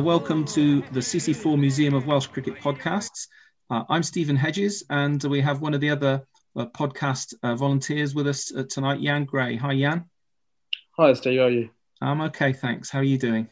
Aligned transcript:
Uh, 0.00 0.02
welcome 0.02 0.46
to 0.46 0.80
the 0.92 1.00
CC4 1.00 1.58
Museum 1.58 1.92
of 1.92 2.06
Welsh 2.06 2.26
Cricket 2.26 2.54
podcasts. 2.54 3.26
Uh, 3.68 3.82
I'm 3.90 4.02
Stephen 4.02 4.34
Hedges 4.34 4.82
and 4.88 5.22
we 5.24 5.42
have 5.42 5.60
one 5.60 5.74
of 5.74 5.82
the 5.82 5.90
other 5.90 6.22
uh, 6.56 6.64
podcast 6.64 7.34
uh, 7.42 7.54
volunteers 7.54 8.14
with 8.14 8.26
us 8.26 8.50
uh, 8.56 8.62
tonight, 8.66 9.02
Jan 9.02 9.26
Gray. 9.26 9.56
Hi, 9.56 9.78
Jan. 9.78 10.06
Hi, 10.96 11.12
Steve. 11.12 11.38
How 11.38 11.44
are 11.44 11.50
you? 11.50 11.70
I'm 12.00 12.22
okay, 12.22 12.54
thanks. 12.54 12.88
How 12.88 13.00
are 13.00 13.02
you 13.02 13.18
doing? 13.18 13.50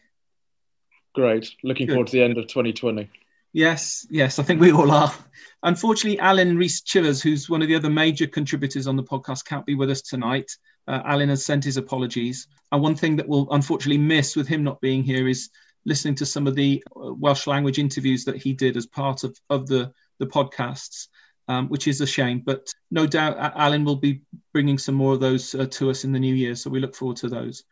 Great. 1.13 1.51
Looking 1.63 1.85
Good. 1.85 1.93
forward 1.93 2.07
to 2.07 2.17
the 2.17 2.23
end 2.23 2.39
of 2.39 2.47
2020. 2.47 3.11
Yes, 3.53 4.07
yes, 4.09 4.39
I 4.39 4.43
think 4.43 4.59
we 4.59 4.71
all 4.71 4.89
are. 4.89 5.13
Unfortunately, 5.61 6.19
Alan 6.19 6.57
Rees 6.57 6.81
Chivers, 6.81 7.21
who's 7.21 7.47
one 7.47 7.61
of 7.61 7.67
the 7.67 7.75
other 7.75 7.91
major 7.91 8.25
contributors 8.25 8.87
on 8.87 8.95
the 8.95 9.03
podcast, 9.03 9.45
can't 9.45 9.67
be 9.67 9.75
with 9.75 9.91
us 9.91 10.01
tonight. 10.01 10.49
Uh, 10.87 11.01
Alan 11.05 11.29
has 11.29 11.45
sent 11.45 11.63
his 11.63 11.77
apologies. 11.77 12.47
And 12.71 12.81
one 12.81 12.95
thing 12.95 13.17
that 13.17 13.27
we'll 13.27 13.47
unfortunately 13.51 13.99
miss 13.99 14.35
with 14.35 14.47
him 14.47 14.63
not 14.63 14.81
being 14.81 15.03
here 15.03 15.27
is 15.27 15.51
listening 15.89 16.15
to 16.15 16.25
some 16.25 16.47
of 16.47 16.55
the 16.55 16.81
uh, 16.95 17.13
Welsh 17.13 17.47
language 17.47 17.79
interviews 17.79 18.23
that 18.23 18.37
he 18.37 18.53
did 18.53 18.77
as 18.77 18.85
part 18.85 19.25
of, 19.25 19.37
of 19.49 19.67
the, 19.67 19.91
the 20.19 20.27
podcasts, 20.27 21.07
um, 21.49 21.67
which 21.67 21.87
is 21.87 21.99
a 21.99 22.07
shame. 22.07 22.41
But 22.45 22.67
no 22.91 23.05
doubt 23.05 23.37
Alan 23.55 23.83
will 23.83 23.97
be 23.97 24.21
bringing 24.53 24.77
some 24.77 24.95
more 24.95 25.13
of 25.13 25.19
those 25.19 25.53
uh, 25.55 25.65
to 25.71 25.89
us 25.89 26.05
in 26.05 26.13
the 26.13 26.19
new 26.19 26.33
year. 26.33 26.55
So 26.55 26.69
we 26.69 26.79
look 26.79 26.95
forward 26.95 27.17
to 27.17 27.27
those. 27.27 27.63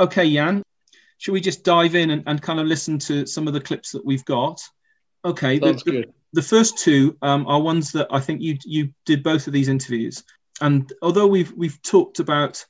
Okay, 0.00 0.32
Jan, 0.32 0.62
should 1.18 1.32
we 1.32 1.40
just 1.40 1.64
dive 1.64 1.94
in 1.94 2.10
and, 2.10 2.22
and 2.26 2.40
kind 2.40 2.60
of 2.60 2.66
listen 2.66 2.98
to 3.00 3.26
some 3.26 3.48
of 3.48 3.52
the 3.54 3.60
clips 3.60 3.92
that 3.92 4.06
we've 4.06 4.24
got? 4.24 4.62
Okay, 5.24 5.58
that's 5.58 5.82
the, 5.82 5.90
good. 5.90 6.14
The 6.32 6.42
first 6.42 6.78
two 6.78 7.16
um, 7.22 7.46
are 7.46 7.60
ones 7.60 7.90
that 7.92 8.06
I 8.10 8.20
think 8.20 8.40
you 8.40 8.56
you 8.64 8.90
did 9.04 9.22
both 9.22 9.46
of 9.46 9.52
these 9.52 9.68
interviews, 9.68 10.22
and 10.60 10.90
although 11.02 11.26
we've 11.26 11.52
we've 11.52 11.80
talked 11.82 12.20
about 12.20 12.64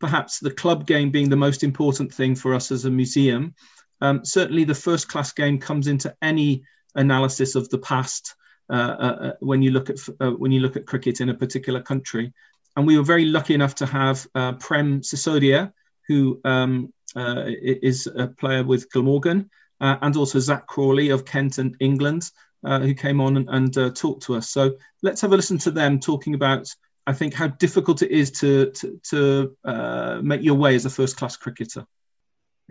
perhaps 0.00 0.40
the 0.40 0.50
club 0.50 0.84
game 0.84 1.10
being 1.10 1.28
the 1.28 1.36
most 1.36 1.62
important 1.62 2.12
thing 2.12 2.34
for 2.34 2.54
us 2.54 2.72
as 2.72 2.84
a 2.84 2.90
museum, 2.90 3.54
um, 4.02 4.24
certainly 4.24 4.64
the 4.64 4.74
first 4.74 5.08
class 5.08 5.32
game 5.32 5.58
comes 5.58 5.86
into 5.86 6.14
any 6.20 6.64
analysis 6.94 7.54
of 7.54 7.68
the 7.70 7.78
past 7.78 8.34
uh, 8.70 8.74
uh, 8.74 9.16
uh 9.26 9.32
when 9.40 9.62
you 9.62 9.70
look 9.70 9.90
at 9.90 9.96
uh, 10.20 10.30
when 10.30 10.52
you 10.52 10.60
look 10.60 10.76
at 10.76 10.86
cricket 10.86 11.20
in 11.20 11.28
a 11.28 11.34
particular 11.34 11.80
country. 11.80 12.32
And 12.76 12.86
we 12.86 12.96
were 12.96 13.04
very 13.04 13.26
lucky 13.26 13.54
enough 13.54 13.74
to 13.76 13.86
have 13.86 14.26
Prem 14.58 15.02
Sisodia, 15.02 15.72
who 16.08 16.40
um, 16.44 16.92
is 17.14 18.06
a 18.06 18.28
player 18.28 18.64
with 18.64 18.90
Glamorgan, 18.90 19.50
and 19.80 20.16
also 20.16 20.38
Zak 20.38 20.66
Crawley 20.66 21.10
of 21.10 21.26
Kent 21.26 21.58
and 21.58 21.76
England, 21.80 22.30
uh, 22.64 22.80
who 22.80 22.94
came 22.94 23.20
on 23.20 23.36
and, 23.36 23.48
and 23.50 23.76
uh, 23.76 23.90
talked 23.90 24.22
to 24.24 24.36
us. 24.36 24.48
So 24.48 24.76
let's 25.02 25.20
have 25.20 25.32
a 25.32 25.36
listen 25.36 25.58
to 25.58 25.70
them 25.70 26.00
talking 26.00 26.34
about, 26.34 26.66
I 27.06 27.12
think, 27.12 27.34
how 27.34 27.48
difficult 27.48 28.02
it 28.02 28.10
is 28.10 28.30
to, 28.40 28.70
to, 28.70 29.00
to 29.10 29.56
uh, 29.64 30.20
make 30.22 30.42
your 30.42 30.54
way 30.54 30.74
as 30.74 30.86
a 30.86 30.90
first 30.90 31.16
class 31.16 31.36
cricketer. 31.36 31.86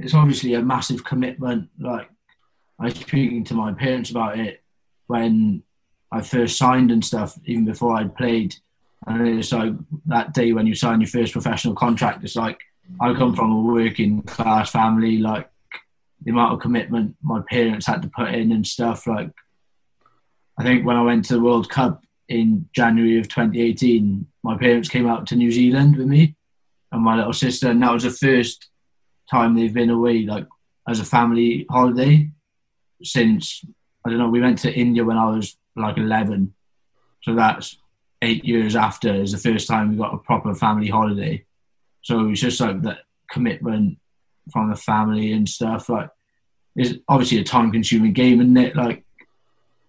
It's 0.01 0.13
obviously 0.13 0.53
a 0.55 0.61
massive 0.61 1.03
commitment. 1.03 1.69
Like, 1.79 2.09
I 2.79 2.85
was 2.85 2.95
speaking 2.95 3.43
to 3.45 3.53
my 3.53 3.73
parents 3.73 4.09
about 4.09 4.39
it 4.39 4.63
when 5.07 5.63
I 6.11 6.21
first 6.21 6.57
signed 6.57 6.91
and 6.91 7.03
stuff, 7.03 7.37
even 7.45 7.65
before 7.65 7.95
I'd 7.95 8.15
played. 8.15 8.55
And 9.07 9.27
it's 9.27 9.51
like 9.51 9.73
that 10.05 10.33
day 10.33 10.53
when 10.53 10.67
you 10.67 10.75
sign 10.75 11.01
your 11.01 11.07
first 11.07 11.33
professional 11.33 11.75
contract, 11.75 12.23
it's 12.23 12.35
like 12.35 12.59
I 12.99 13.13
come 13.13 13.35
from 13.35 13.51
a 13.51 13.61
working 13.61 14.21
class 14.23 14.71
family. 14.71 15.17
Like 15.17 15.49
the 16.23 16.31
amount 16.31 16.53
of 16.53 16.59
commitment 16.59 17.15
my 17.21 17.41
parents 17.49 17.85
had 17.85 18.01
to 18.01 18.09
put 18.09 18.33
in 18.33 18.51
and 18.51 18.65
stuff. 18.65 19.07
Like, 19.07 19.31
I 20.57 20.63
think 20.63 20.85
when 20.85 20.97
I 20.97 21.01
went 21.01 21.25
to 21.25 21.33
the 21.33 21.41
World 21.41 21.69
Cup 21.69 22.03
in 22.27 22.69
January 22.73 23.19
of 23.19 23.27
2018, 23.27 24.27
my 24.43 24.57
parents 24.57 24.89
came 24.89 25.07
out 25.07 25.27
to 25.27 25.35
New 25.35 25.51
Zealand 25.51 25.97
with 25.97 26.07
me 26.07 26.35
and 26.91 27.01
my 27.01 27.15
little 27.15 27.33
sister, 27.33 27.69
and 27.69 27.81
that 27.81 27.93
was 27.93 28.03
the 28.03 28.11
first 28.11 28.70
time 29.31 29.55
they've 29.55 29.73
been 29.73 29.89
away, 29.89 30.23
like 30.23 30.47
as 30.87 30.99
a 30.99 31.05
family 31.05 31.65
holiday 31.69 32.29
since 33.03 33.63
I 34.05 34.09
don't 34.09 34.19
know. 34.19 34.29
We 34.29 34.41
went 34.41 34.59
to 34.59 34.73
India 34.73 35.03
when 35.03 35.17
I 35.17 35.29
was 35.29 35.57
like 35.75 35.97
11, 35.97 36.53
so 37.23 37.35
that's 37.35 37.77
eight 38.21 38.45
years 38.45 38.75
after 38.75 39.13
is 39.13 39.31
the 39.31 39.37
first 39.37 39.67
time 39.67 39.89
we 39.89 39.97
got 39.97 40.13
a 40.13 40.17
proper 40.17 40.53
family 40.53 40.89
holiday. 40.89 41.45
So 42.01 42.29
it's 42.29 42.41
just 42.41 42.59
like 42.59 42.81
that 42.83 42.99
commitment 43.29 43.97
from 44.51 44.69
the 44.69 44.75
family 44.75 45.31
and 45.33 45.47
stuff. 45.47 45.89
Like, 45.89 46.09
it's 46.75 46.97
obviously 47.07 47.39
a 47.39 47.43
time 47.43 47.71
consuming 47.71 48.13
game, 48.13 48.41
isn't 48.41 48.57
it? 48.57 48.75
Like, 48.75 49.03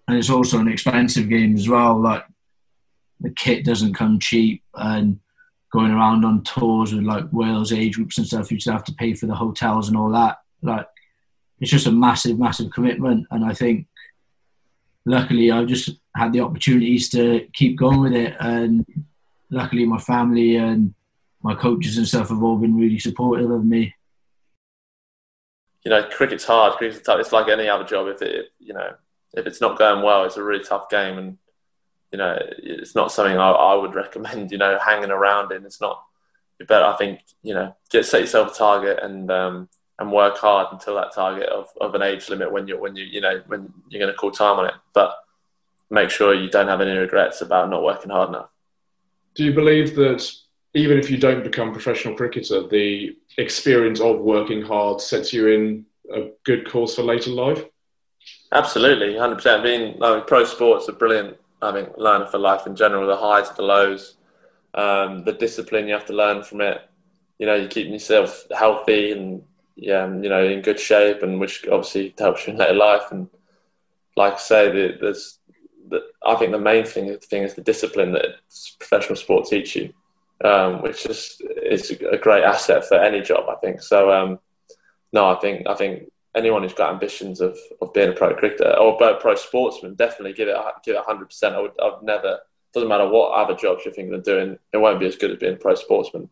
and 0.08 0.18
it's 0.18 0.30
also 0.30 0.58
an 0.58 0.68
expensive 0.68 1.28
game 1.28 1.54
as 1.54 1.68
well. 1.68 1.98
Like, 2.00 2.24
the 3.20 3.30
kit 3.30 3.64
doesn't 3.64 3.94
come 3.94 4.18
cheap, 4.18 4.62
and 4.74 5.20
going 5.72 5.90
around 5.90 6.24
on 6.24 6.44
tours 6.44 6.94
with 6.94 7.04
like 7.04 7.24
Wales 7.32 7.72
age 7.72 7.96
groups 7.96 8.18
and 8.18 8.26
stuff, 8.26 8.50
you 8.52 8.60
still 8.60 8.74
have 8.74 8.84
to 8.84 8.94
pay 8.94 9.14
for 9.14 9.26
the 9.26 9.34
hotels 9.34 9.88
and 9.88 9.96
all 9.96 10.10
that. 10.10 10.38
Like, 10.62 10.86
it's 11.60 11.70
just 11.70 11.86
a 11.86 11.92
massive, 11.92 12.38
massive 12.38 12.70
commitment, 12.70 13.26
and 13.30 13.44
I 13.44 13.54
think 13.54 13.86
luckily 15.04 15.50
I've 15.50 15.68
just 15.68 15.90
had 16.16 16.32
the 16.32 16.40
opportunities 16.40 17.08
to 17.10 17.46
keep 17.52 17.76
going 17.76 18.00
with 18.00 18.12
it, 18.12 18.36
and 18.38 18.84
luckily 19.50 19.86
my 19.86 19.98
family 19.98 20.56
and 20.56 20.94
my 21.42 21.54
coaches 21.54 21.98
and 21.98 22.06
stuff 22.06 22.28
have 22.28 22.42
all 22.42 22.56
been 22.56 22.76
really 22.76 22.98
supportive 22.98 23.50
of 23.50 23.64
me 23.64 23.94
you 25.84 25.90
know, 25.90 26.02
cricket's 26.04 26.44
hard. 26.44 26.74
Cricket's 26.74 27.04
tough. 27.04 27.18
It's 27.20 27.32
like 27.32 27.48
any 27.48 27.68
other 27.68 27.84
job. 27.84 28.06
If 28.08 28.22
it, 28.22 28.52
you 28.58 28.72
know, 28.72 28.94
if 29.34 29.46
it's 29.46 29.60
not 29.60 29.78
going 29.78 30.04
well, 30.04 30.24
it's 30.24 30.36
a 30.36 30.42
really 30.42 30.64
tough 30.64 30.88
game, 30.88 31.18
and 31.18 31.38
you 32.12 32.18
know, 32.18 32.38
it's 32.58 32.94
not 32.94 33.10
something 33.10 33.38
I, 33.38 33.50
I 33.50 33.74
would 33.74 33.94
recommend. 33.94 34.52
You 34.52 34.58
know, 34.58 34.78
hanging 34.78 35.10
around 35.10 35.52
in. 35.52 35.64
It's 35.64 35.80
not. 35.80 36.02
You 36.60 36.66
better, 36.66 36.84
I 36.84 36.96
think, 36.96 37.20
you 37.42 37.54
know, 37.54 37.74
get 37.90 38.06
set 38.06 38.20
yourself 38.20 38.54
a 38.54 38.58
target 38.58 39.00
and 39.02 39.30
um, 39.30 39.68
and 39.98 40.12
work 40.12 40.36
hard 40.36 40.68
until 40.72 40.94
that 40.96 41.14
target 41.14 41.48
of, 41.48 41.68
of 41.80 41.94
an 41.94 42.02
age 42.02 42.28
limit 42.28 42.52
when 42.52 42.68
you're, 42.68 42.78
when 42.78 42.94
you 42.94 43.04
you 43.04 43.20
know 43.20 43.42
when 43.46 43.72
you're 43.88 44.00
going 44.00 44.12
to 44.12 44.18
call 44.18 44.30
time 44.30 44.58
on 44.58 44.66
it. 44.66 44.74
But 44.92 45.14
make 45.90 46.10
sure 46.10 46.34
you 46.34 46.50
don't 46.50 46.68
have 46.68 46.80
any 46.80 46.96
regrets 46.96 47.40
about 47.40 47.70
not 47.70 47.82
working 47.82 48.10
hard 48.10 48.30
enough. 48.30 48.48
Do 49.34 49.44
you 49.44 49.54
believe 49.54 49.94
that 49.96 50.30
even 50.74 50.98
if 50.98 51.10
you 51.10 51.18
don't 51.18 51.44
become 51.44 51.68
a 51.68 51.72
professional 51.72 52.14
cricketer, 52.14 52.66
the 52.66 53.16
experience 53.38 54.00
of 54.00 54.20
working 54.20 54.62
hard 54.62 55.00
sets 55.00 55.32
you 55.32 55.48
in 55.48 55.86
a 56.12 56.30
good 56.44 56.68
course 56.70 56.96
for 56.96 57.02
later 57.02 57.30
life? 57.30 57.64
Absolutely, 58.52 59.14
100%. 59.14 59.62
Being 59.62 60.02
I 60.02 60.16
mean, 60.16 60.24
pro 60.26 60.44
sports 60.44 60.88
are 60.88 60.92
brilliant, 60.92 61.36
I 61.62 61.72
mean, 61.72 61.86
learner 61.96 62.26
for 62.26 62.38
life 62.38 62.66
in 62.66 62.76
general, 62.76 63.06
the 63.06 63.16
highs, 63.16 63.50
the 63.50 63.62
lows, 63.62 64.16
um, 64.74 65.24
the 65.24 65.32
discipline 65.32 65.86
you 65.86 65.94
have 65.94 66.06
to 66.06 66.12
learn 66.12 66.42
from 66.42 66.60
it. 66.60 66.80
You 67.38 67.46
know, 67.46 67.54
you 67.54 67.68
keep 67.68 67.88
yourself 67.88 68.44
healthy 68.56 69.12
and, 69.12 69.42
yeah, 69.76 70.06
you 70.06 70.28
know, 70.28 70.44
in 70.44 70.62
good 70.62 70.78
shape, 70.78 71.22
and 71.22 71.40
which 71.40 71.66
obviously 71.66 72.14
helps 72.18 72.46
you 72.46 72.52
in 72.52 72.58
later 72.58 72.74
life. 72.74 73.10
And 73.10 73.28
like 74.16 74.34
I 74.34 74.38
say, 74.38 74.96
there's, 75.00 75.38
the, 75.88 76.02
I 76.24 76.34
think 76.36 76.52
the 76.52 76.58
main 76.58 76.84
thing, 76.84 77.16
thing 77.18 77.42
is 77.42 77.54
the 77.54 77.62
discipline 77.62 78.12
that 78.12 78.36
professional 78.78 79.16
sport 79.16 79.46
teach 79.46 79.76
you 79.76 79.92
um, 80.44 80.82
which 80.82 81.06
is 81.06 81.40
is 81.62 81.90
a 81.90 82.16
great 82.18 82.44
asset 82.44 82.84
for 82.84 82.96
any 82.96 83.20
job, 83.20 83.48
I 83.48 83.56
think. 83.56 83.82
So 83.82 84.10
um, 84.12 84.38
no, 85.12 85.28
I 85.28 85.36
think 85.36 85.66
I 85.68 85.74
think 85.74 86.10
anyone 86.34 86.62
who's 86.62 86.74
got 86.74 86.92
ambitions 86.92 87.40
of, 87.40 87.58
of 87.80 87.92
being 87.92 88.08
a 88.08 88.12
pro 88.12 88.34
cricketer 88.34 88.76
or 88.78 89.02
a 89.02 89.20
pro 89.20 89.34
sportsman 89.34 89.94
definitely 89.94 90.32
give 90.32 90.48
it 90.48 90.56
give 90.84 90.96
it 90.96 91.04
hundred 91.04 91.26
percent. 91.26 91.54
I 91.54 91.60
would 91.60 91.72
I've 91.80 92.02
never 92.02 92.40
doesn't 92.72 92.88
matter 92.88 93.08
what 93.08 93.32
other 93.32 93.54
jobs 93.54 93.84
you're 93.84 93.94
thinking 93.94 94.14
of 94.14 94.24
doing, 94.24 94.58
it 94.72 94.78
won't 94.78 95.00
be 95.00 95.06
as 95.06 95.16
good 95.16 95.30
as 95.30 95.38
being 95.38 95.54
a 95.54 95.56
pro 95.56 95.74
sportsman, 95.74 96.28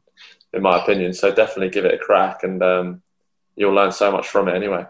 in 0.53 0.62
my 0.62 0.83
opinion. 0.83 1.12
So 1.12 1.33
definitely 1.34 1.70
give 1.70 1.85
it 1.85 1.94
a 1.94 1.99
crack, 1.99 2.43
and 2.43 2.62
um, 2.62 3.02
you'll 3.56 3.75
learn 3.75 3.93
so 3.93 4.11
much 4.11 4.29
from 4.29 4.49
it 4.49 4.55
anyway. 4.55 4.87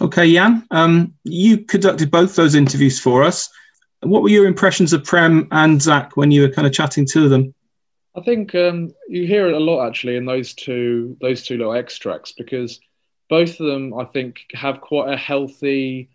Okay, 0.00 0.32
Jan, 0.32 0.66
um, 0.70 1.14
you 1.24 1.58
conducted 1.58 2.10
both 2.10 2.36
those 2.36 2.54
interviews 2.54 3.00
for 3.00 3.22
us. 3.22 3.50
What 4.00 4.22
were 4.22 4.28
your 4.28 4.46
impressions 4.46 4.92
of 4.92 5.04
Prem 5.04 5.48
and 5.50 5.80
Zak 5.80 6.16
when 6.16 6.30
you 6.30 6.42
were 6.42 6.50
kind 6.50 6.66
of 6.66 6.72
chatting 6.72 7.06
to 7.12 7.28
them? 7.28 7.54
I 8.14 8.20
think 8.22 8.54
um, 8.54 8.92
you 9.08 9.26
hear 9.26 9.48
it 9.48 9.54
a 9.54 9.58
lot 9.58 9.86
actually 9.86 10.16
in 10.16 10.24
those 10.24 10.54
two 10.54 11.16
those 11.20 11.42
two 11.42 11.58
little 11.58 11.74
extracts 11.74 12.32
because 12.32 12.80
both 13.28 13.60
of 13.60 13.66
them 13.66 13.94
I 13.94 14.04
think 14.04 14.40
have 14.54 14.80
quite 14.80 15.12
a 15.12 15.16
healthy 15.16 16.10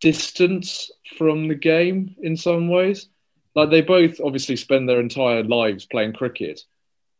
distance 0.00 0.90
from 1.18 1.48
the 1.48 1.54
game 1.54 2.16
in 2.22 2.36
some 2.36 2.68
ways. 2.68 3.08
Like 3.54 3.70
they 3.70 3.82
both 3.82 4.20
obviously 4.20 4.56
spend 4.56 4.88
their 4.88 5.00
entire 5.00 5.42
lives 5.42 5.84
playing 5.86 6.12
cricket, 6.12 6.60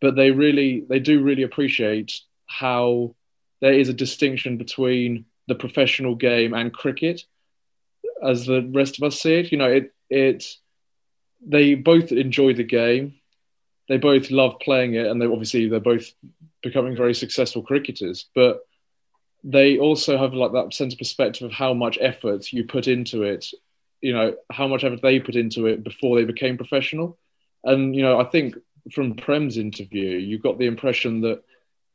but 0.00 0.16
they 0.16 0.31
really 0.31 0.84
they 0.88 1.00
do 1.00 1.22
really 1.22 1.42
appreciate 1.42 2.20
how 2.46 3.14
there 3.60 3.72
is 3.72 3.88
a 3.88 3.94
distinction 3.94 4.56
between 4.56 5.26
the 5.48 5.54
professional 5.54 6.14
game 6.14 6.54
and 6.54 6.72
cricket 6.72 7.25
as 8.22 8.46
the 8.46 8.62
rest 8.72 8.98
of 8.98 9.04
us 9.04 9.20
see 9.20 9.34
it. 9.34 9.52
You 9.52 9.58
know, 9.58 9.70
it 9.70 9.92
it 10.08 10.44
they 11.44 11.75
both 11.75 12.12
enjoy 12.12 12.54
the 12.54 12.64
game 12.64 13.20
they 13.90 13.98
both 13.98 14.31
love 14.31 14.60
playing 14.60 14.94
it, 14.94 15.06
and 15.06 15.20
they 15.20 15.26
obviously 15.26 15.69
they're 15.69 15.81
both 15.81 16.12
becoming 16.62 16.94
very 16.94 17.12
successful 17.12 17.60
cricketers. 17.60 18.26
But 18.37 18.60
they 19.42 19.78
also 19.78 20.19
have 20.19 20.34
like 20.34 20.52
that 20.52 20.75
sense 20.75 20.92
of 20.92 20.98
perspective 20.98 21.46
of 21.46 21.52
how 21.52 21.72
much 21.75 21.98
effort 22.00 22.52
you 22.52 22.64
put 22.64 22.88
into 22.88 23.22
it. 23.22 23.46
You 24.00 24.12
know 24.12 24.34
how 24.50 24.66
much 24.66 24.84
effort 24.84 25.02
they 25.02 25.20
put 25.20 25.37
into 25.37 25.66
it 25.66 25.84
before 25.84 26.16
they 26.19 26.25
became 26.25 26.56
professional. 26.56 27.19
And 27.64 27.94
you 27.94 28.02
know, 28.02 28.20
I 28.20 28.25
think 28.25 28.56
from 28.92 29.14
Prem's 29.14 29.58
interview, 29.58 30.16
you 30.16 30.38
got 30.38 30.58
the 30.58 30.66
impression 30.66 31.20
that 31.22 31.42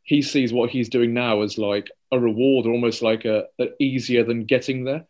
he 0.04 0.22
sees 0.22 0.54
what 0.54 0.70
he's 0.70 0.90
doing 0.90 1.14
now 1.14 1.42
as 1.42 1.58
like 1.58 1.90
a 2.12 2.20
reward, 2.20 2.66
or 2.66 2.72
almost 2.72 3.02
like 3.02 3.26
a, 3.26 3.46
a 3.60 3.70
easier 3.80 4.24
than 4.24 4.46
getting 4.46 4.84
there. 4.84 5.06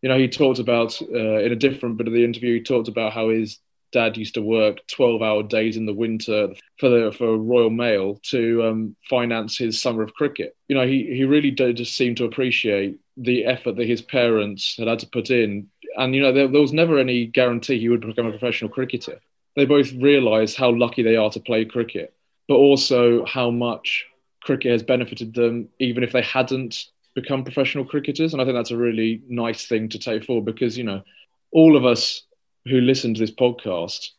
You 0.00 0.08
know, 0.08 0.18
he 0.18 0.28
talked 0.28 0.58
about 0.58 1.00
uh, 1.02 1.38
in 1.40 1.52
a 1.52 1.56
different 1.56 1.98
bit 1.98 2.06
of 2.06 2.14
the 2.14 2.24
interview. 2.24 2.54
He 2.54 2.62
talked 2.62 2.88
about 2.88 3.12
how 3.12 3.28
his 3.28 3.58
dad 3.92 4.16
used 4.16 4.34
to 4.34 4.42
work 4.42 4.86
12 4.88 5.22
hour 5.22 5.42
days 5.42 5.76
in 5.76 5.86
the 5.86 5.94
winter 5.94 6.48
for 6.78 6.88
the 6.88 7.12
for 7.16 7.36
Royal 7.36 7.70
Mail 7.70 8.20
to 8.24 8.64
um, 8.64 8.96
finance 9.08 9.56
his 9.56 9.80
summer 9.80 10.02
of 10.02 10.14
cricket. 10.14 10.56
You 10.68 10.76
know, 10.76 10.86
he, 10.86 11.04
he 11.04 11.24
really 11.24 11.50
did 11.50 11.76
just 11.76 11.96
seem 11.96 12.14
to 12.16 12.24
appreciate 12.24 12.98
the 13.16 13.44
effort 13.44 13.76
that 13.76 13.88
his 13.88 14.02
parents 14.02 14.76
had 14.78 14.88
had 14.88 15.00
to 15.00 15.06
put 15.06 15.30
in. 15.30 15.68
And, 15.96 16.14
you 16.14 16.22
know, 16.22 16.32
there, 16.32 16.48
there 16.48 16.60
was 16.60 16.72
never 16.72 16.98
any 16.98 17.26
guarantee 17.26 17.78
he 17.78 17.88
would 17.88 18.00
become 18.00 18.26
a 18.26 18.30
professional 18.30 18.70
cricketer. 18.70 19.20
They 19.56 19.64
both 19.64 19.92
realised 19.92 20.56
how 20.56 20.70
lucky 20.70 21.02
they 21.02 21.16
are 21.16 21.30
to 21.30 21.40
play 21.40 21.64
cricket, 21.64 22.14
but 22.46 22.54
also 22.54 23.24
how 23.24 23.50
much 23.50 24.06
cricket 24.42 24.70
has 24.70 24.82
benefited 24.82 25.34
them, 25.34 25.68
even 25.80 26.04
if 26.04 26.12
they 26.12 26.22
hadn't 26.22 26.86
become 27.14 27.42
professional 27.42 27.84
cricketers. 27.84 28.32
And 28.32 28.40
I 28.40 28.44
think 28.44 28.56
that's 28.56 28.70
a 28.70 28.76
really 28.76 29.22
nice 29.28 29.66
thing 29.66 29.88
to 29.88 29.98
take 29.98 30.24
forward 30.24 30.44
because, 30.44 30.78
you 30.78 30.84
know, 30.84 31.02
all 31.50 31.76
of 31.76 31.84
us 31.84 32.22
who 32.68 32.80
listen 32.80 33.14
to 33.14 33.20
this 33.20 33.30
podcast 33.30 34.10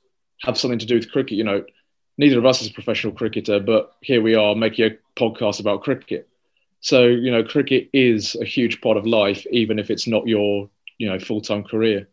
have 0.42 0.58
something 0.58 0.80
to 0.80 0.86
do 0.86 0.96
with 0.96 1.12
cricket. 1.12 1.38
You 1.38 1.44
know, 1.44 1.64
neither 2.18 2.40
of 2.40 2.46
us 2.46 2.62
is 2.62 2.70
a 2.70 2.74
professional 2.74 3.14
cricketer, 3.14 3.60
but 3.60 3.96
here 4.02 4.22
we 4.22 4.36
are 4.36 4.56
making 4.56 4.86
a 4.86 5.20
podcast 5.20 5.60
about 5.60 5.84
cricket. 5.84 6.28
So, 6.82 7.08
you 7.08 7.32
know, 7.32 7.44
cricket 7.44 7.90
is 7.94 8.36
a 8.36 8.46
huge 8.46 8.82
part 8.82 8.98
of 8.98 9.06
life, 9.06 9.46
even 9.52 9.80
if 9.80 9.90
it's 9.90 10.08
not 10.08 10.28
your, 10.28 10.70
you 10.98 11.10
know, 11.10 11.20
full 11.20 11.42
time 11.42 11.64
career. 11.64 12.08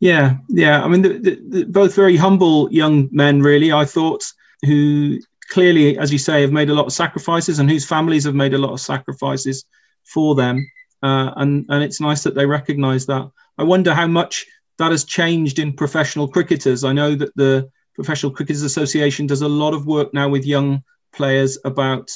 Yeah, 0.00 0.36
yeah. 0.48 0.84
I 0.84 0.88
mean, 0.88 1.02
the, 1.02 1.18
the, 1.18 1.42
the, 1.48 1.64
both 1.64 1.94
very 1.94 2.16
humble 2.16 2.70
young 2.72 3.08
men, 3.12 3.40
really, 3.40 3.72
I 3.72 3.86
thought, 3.86 4.22
who 4.62 5.18
clearly, 5.50 5.98
as 5.98 6.12
you 6.12 6.18
say, 6.18 6.42
have 6.42 6.52
made 6.52 6.68
a 6.68 6.74
lot 6.74 6.86
of 6.86 6.92
sacrifices 6.92 7.58
and 7.58 7.70
whose 7.70 7.86
families 7.86 8.24
have 8.24 8.34
made 8.34 8.54
a 8.54 8.58
lot 8.58 8.72
of 8.72 8.80
sacrifices 8.80 9.64
for 10.04 10.34
them. 10.34 10.66
Uh, 11.02 11.32
and, 11.36 11.64
and 11.68 11.82
it's 11.82 12.00
nice 12.00 12.22
that 12.24 12.34
they 12.34 12.46
recognize 12.46 13.06
that. 13.06 13.30
I 13.56 13.62
wonder 13.62 13.94
how 13.94 14.06
much 14.06 14.46
that 14.78 14.90
has 14.90 15.04
changed 15.04 15.58
in 15.58 15.72
professional 15.72 16.28
cricketers. 16.28 16.84
I 16.84 16.92
know 16.92 17.14
that 17.14 17.34
the 17.36 17.70
Professional 17.94 18.32
Cricketers 18.32 18.62
Association 18.62 19.26
does 19.26 19.42
a 19.42 19.48
lot 19.48 19.72
of 19.72 19.86
work 19.86 20.12
now 20.12 20.28
with 20.28 20.44
young 20.44 20.82
players 21.12 21.58
about 21.64 22.10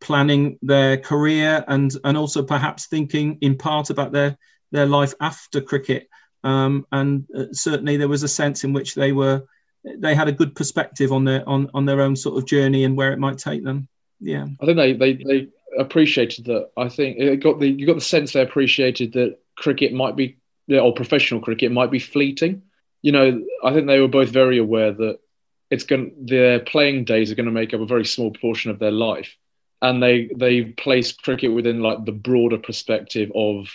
planning 0.00 0.58
their 0.62 0.96
career 0.98 1.64
and 1.66 1.92
and 2.04 2.16
also 2.16 2.42
perhaps 2.42 2.86
thinking 2.86 3.38
in 3.40 3.56
part 3.56 3.90
about 3.90 4.12
their 4.12 4.36
their 4.70 4.86
life 4.86 5.14
after 5.20 5.60
cricket. 5.60 6.08
Um, 6.44 6.86
and 6.92 7.24
uh, 7.36 7.46
certainly 7.52 7.96
there 7.96 8.08
was 8.08 8.22
a 8.22 8.28
sense 8.28 8.64
in 8.64 8.72
which 8.72 8.94
they 8.94 9.12
were 9.12 9.44
they 9.98 10.14
had 10.14 10.28
a 10.28 10.32
good 10.32 10.54
perspective 10.54 11.12
on 11.12 11.24
their 11.24 11.48
on 11.48 11.70
on 11.74 11.84
their 11.84 12.00
own 12.00 12.16
sort 12.16 12.38
of 12.38 12.46
journey 12.46 12.84
and 12.84 12.96
where 12.96 13.12
it 13.12 13.18
might 13.18 13.38
take 13.38 13.64
them. 13.64 13.88
Yeah, 14.20 14.46
I 14.60 14.66
think 14.66 14.76
they 14.76 14.92
they, 14.92 15.12
they 15.14 15.48
appreciated 15.78 16.44
that. 16.46 16.70
I 16.76 16.88
think 16.88 17.18
it 17.18 17.42
got 17.42 17.58
the 17.58 17.68
you 17.68 17.86
got 17.86 17.94
the 17.94 18.00
sense 18.00 18.32
they 18.32 18.42
appreciated 18.42 19.12
that 19.14 19.38
cricket 19.56 19.92
might 19.92 20.16
be 20.16 20.36
or 20.70 20.94
professional 20.94 21.40
cricket 21.40 21.72
might 21.72 21.90
be 21.90 21.98
fleeting. 21.98 22.62
You 23.02 23.12
know, 23.12 23.44
I 23.62 23.72
think 23.72 23.86
they 23.86 24.00
were 24.00 24.08
both 24.08 24.30
very 24.30 24.58
aware 24.58 24.92
that 24.92 25.18
it's 25.70 25.84
going 25.84 26.14
their 26.26 26.60
playing 26.60 27.04
days 27.04 27.30
are 27.30 27.34
going 27.34 27.46
to 27.46 27.52
make 27.52 27.74
up 27.74 27.80
a 27.80 27.86
very 27.86 28.04
small 28.04 28.30
portion 28.32 28.70
of 28.70 28.78
their 28.78 28.90
life, 28.90 29.36
and 29.82 30.02
they 30.02 30.30
they 30.36 30.64
place 30.64 31.12
cricket 31.12 31.52
within 31.52 31.80
like 31.80 32.04
the 32.04 32.12
broader 32.12 32.58
perspective 32.58 33.30
of 33.34 33.68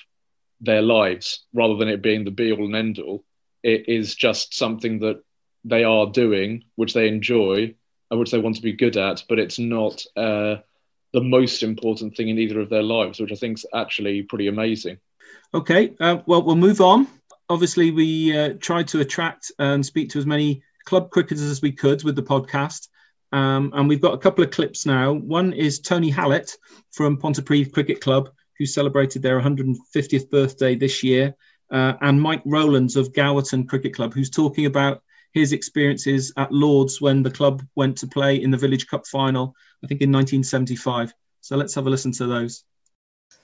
their 0.61 0.81
lives 0.81 1.45
rather 1.53 1.75
than 1.75 1.87
it 1.87 2.01
being 2.01 2.25
the 2.25 2.31
be 2.31 2.51
all 2.51 2.65
and 2.65 2.75
end 2.75 2.99
all. 2.99 3.23
It 3.63 3.87
is 3.87 4.15
just 4.15 4.53
something 4.53 4.99
that 4.99 5.21
they 5.63 5.83
are 5.83 6.07
doing, 6.07 6.63
which 6.75 6.93
they 6.93 7.07
enjoy 7.07 7.75
and 8.09 8.19
which 8.19 8.31
they 8.31 8.39
want 8.39 8.55
to 8.55 8.61
be 8.61 8.73
good 8.73 8.97
at, 8.97 9.23
but 9.29 9.39
it's 9.39 9.59
not 9.59 10.03
uh, 10.15 10.57
the 11.13 11.21
most 11.21 11.63
important 11.63 12.15
thing 12.15 12.29
in 12.29 12.39
either 12.39 12.59
of 12.59 12.69
their 12.69 12.83
lives, 12.83 13.19
which 13.19 13.31
I 13.31 13.35
think 13.35 13.57
is 13.57 13.65
actually 13.73 14.23
pretty 14.23 14.47
amazing. 14.47 14.97
Okay, 15.51 15.95
uh, 15.99 16.19
well, 16.27 16.43
we'll 16.43 16.55
move 16.55 16.79
on. 16.79 17.07
Obviously, 17.49 17.89
we 17.89 18.37
uh, 18.37 18.53
tried 18.59 18.87
to 18.89 18.99
attract 18.99 19.51
and 19.57 19.83
speak 19.83 20.11
to 20.11 20.19
as 20.19 20.27
many 20.27 20.61
club 20.85 21.09
cricketers 21.09 21.49
as 21.49 21.59
we 21.59 21.71
could 21.71 22.03
with 22.03 22.15
the 22.15 22.21
podcast. 22.21 22.87
Um, 23.31 23.71
and 23.73 23.89
we've 23.89 24.01
got 24.01 24.13
a 24.13 24.19
couple 24.19 24.43
of 24.43 24.51
clips 24.51 24.85
now. 24.85 25.11
One 25.13 25.53
is 25.53 25.79
Tony 25.79 26.11
Hallett 26.11 26.55
from 26.91 27.17
Pontypridd 27.17 27.73
Cricket 27.73 27.99
Club, 27.99 28.29
who 28.59 28.67
celebrated 28.67 29.23
their 29.23 29.41
150th 29.41 30.29
birthday 30.29 30.75
this 30.75 31.01
year, 31.01 31.35
uh, 31.71 31.93
and 31.99 32.21
Mike 32.21 32.43
Rowlands 32.45 32.95
of 32.95 33.13
Gowerton 33.13 33.67
Cricket 33.67 33.95
Club, 33.95 34.13
who's 34.13 34.29
talking 34.29 34.67
about 34.67 35.01
his 35.33 35.51
experiences 35.51 36.31
at 36.37 36.51
Lords 36.51 37.01
when 37.01 37.23
the 37.23 37.31
club 37.31 37.63
went 37.75 37.97
to 37.99 38.07
play 38.07 38.35
in 38.35 38.51
the 38.51 38.57
Village 38.57 38.85
Cup 38.85 39.07
final, 39.07 39.55
I 39.83 39.87
think 39.87 40.01
in 40.01 40.11
1975. 40.11 41.11
So 41.41 41.57
let's 41.57 41.73
have 41.73 41.87
a 41.87 41.89
listen 41.89 42.11
to 42.13 42.27
those 42.27 42.63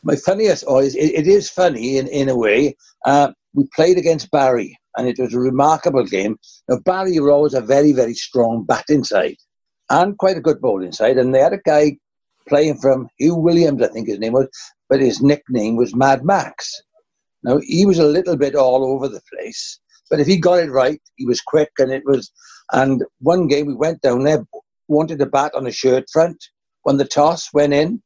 my 0.04 0.16
funniest, 0.16 0.64
or 0.68 0.84
it, 0.84 0.96
it 0.96 1.28
is 1.28 1.50
funny 1.50 1.98
in, 1.98 2.08
in 2.08 2.30
a 2.30 2.38
way, 2.38 2.76
uh, 3.06 3.32
we 3.54 3.68
played 3.76 3.98
against 3.98 4.32
Barry, 4.32 4.78
and 4.98 5.08
it 5.08 5.18
was 5.20 5.34
a 5.34 5.40
remarkable 5.40 6.06
game. 6.06 6.38
Now, 6.70 6.80
Barry 6.86 7.20
always 7.20 7.54
a 7.54 7.62
very, 7.62 7.92
very 7.92 8.14
strong 8.14 8.66
batting 8.66 9.04
side 9.04 9.38
and 9.90 10.18
quite 10.18 10.38
a 10.38 10.42
good 10.42 10.62
bowling 10.62 10.92
side, 10.92 11.18
and 11.18 11.34
they 11.34 11.40
had 11.40 11.54
a 11.54 11.62
guy 11.66 11.98
playing 12.48 12.78
from 12.78 13.08
Hugh 13.18 13.36
Williams, 13.36 13.82
I 13.82 13.88
think 13.88 14.08
his 14.08 14.20
name 14.20 14.34
was, 14.34 14.48
but 14.90 15.00
his 15.00 15.22
nickname 15.22 15.76
was 15.76 15.96
Mad 15.96 16.24
Max. 16.24 16.82
Now, 17.44 17.60
he 17.64 17.86
was 17.86 18.00
a 18.00 18.08
little 18.08 18.38
bit 18.38 18.56
all 18.56 18.84
over 18.86 19.08
the 19.08 19.22
place, 19.34 19.80
but 20.10 20.20
if 20.20 20.28
he 20.28 20.38
got 20.38 20.60
it 20.60 20.72
right, 20.72 21.02
he 21.16 21.26
was 21.26 21.42
quick, 21.42 21.70
and 21.80 21.92
it 21.92 22.04
was. 22.06 22.32
And 22.72 23.04
one 23.20 23.48
game 23.48 23.68
we 23.68 23.76
went 23.76 24.02
down 24.02 24.24
there, 24.24 24.44
wanted 24.88 25.20
to 25.20 25.26
bat 25.26 25.54
on 25.56 25.68
a 25.68 25.72
shirt 25.72 26.06
front. 26.12 26.38
When 26.84 26.98
the 26.98 27.06
toss 27.06 27.54
went 27.54 27.74
in, 27.74 28.02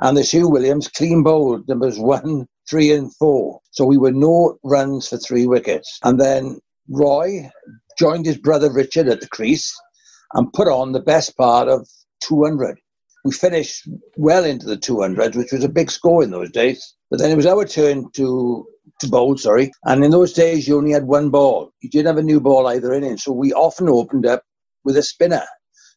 and 0.00 0.16
the 0.16 0.22
Hugh 0.22 0.48
Williams 0.48 0.88
clean 0.88 1.22
bowled 1.22 1.68
numbers 1.68 1.98
one, 1.98 2.46
three, 2.68 2.92
and 2.92 3.14
four. 3.16 3.60
So 3.70 3.84
we 3.84 3.98
were 3.98 4.12
no 4.12 4.58
runs 4.64 5.08
for 5.08 5.16
three 5.16 5.46
wickets. 5.46 5.98
And 6.02 6.20
then 6.20 6.58
Roy 6.88 7.50
joined 7.98 8.26
his 8.26 8.38
brother 8.38 8.72
Richard 8.72 9.08
at 9.08 9.20
the 9.20 9.28
crease 9.28 9.72
and 10.34 10.52
put 10.52 10.68
on 10.68 10.92
the 10.92 11.00
best 11.00 11.36
part 11.36 11.68
of 11.68 11.86
200. 12.24 12.78
We 13.24 13.32
finished 13.32 13.88
well 14.16 14.44
into 14.44 14.66
the 14.66 14.76
200s, 14.76 15.36
which 15.36 15.52
was 15.52 15.62
a 15.62 15.68
big 15.68 15.90
score 15.90 16.24
in 16.24 16.30
those 16.30 16.50
days. 16.50 16.94
But 17.10 17.20
then 17.20 17.30
it 17.30 17.36
was 17.36 17.46
our 17.46 17.64
turn 17.64 18.10
to 18.14 18.66
to 19.00 19.08
bowl, 19.08 19.36
sorry. 19.36 19.70
And 19.84 20.04
in 20.04 20.10
those 20.10 20.32
days, 20.32 20.66
you 20.66 20.76
only 20.76 20.92
had 20.92 21.04
one 21.04 21.30
ball. 21.30 21.72
You 21.80 21.90
didn't 21.90 22.06
have 22.06 22.18
a 22.18 22.22
new 22.22 22.40
ball 22.40 22.66
either 22.66 22.92
in. 22.92 23.18
So 23.18 23.32
we 23.32 23.52
often 23.52 23.88
opened 23.88 24.26
up 24.26 24.42
with 24.84 24.96
a 24.96 25.02
spinner. 25.02 25.44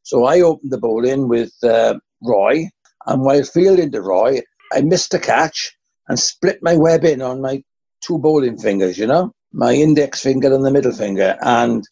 So 0.03 0.25
I 0.25 0.41
opened 0.41 0.71
the 0.71 0.77
bowl 0.77 1.05
in 1.05 1.27
with 1.27 1.51
uh, 1.63 1.95
Roy, 2.23 2.69
and 3.05 3.21
while 3.21 3.43
fielding 3.43 3.91
the 3.91 4.01
Roy, 4.01 4.41
I 4.73 4.81
missed 4.81 5.13
a 5.13 5.19
catch 5.19 5.75
and 6.07 6.19
split 6.19 6.59
my 6.61 6.75
web 6.75 7.03
in 7.03 7.21
on 7.21 7.41
my 7.41 7.63
two 8.01 8.17
bowling 8.17 8.57
fingers, 8.57 8.97
you 8.97 9.07
know, 9.07 9.31
my 9.51 9.73
index 9.73 10.21
finger 10.21 10.53
and 10.53 10.65
the 10.65 10.71
middle 10.71 10.91
finger. 10.91 11.37
And 11.41 11.83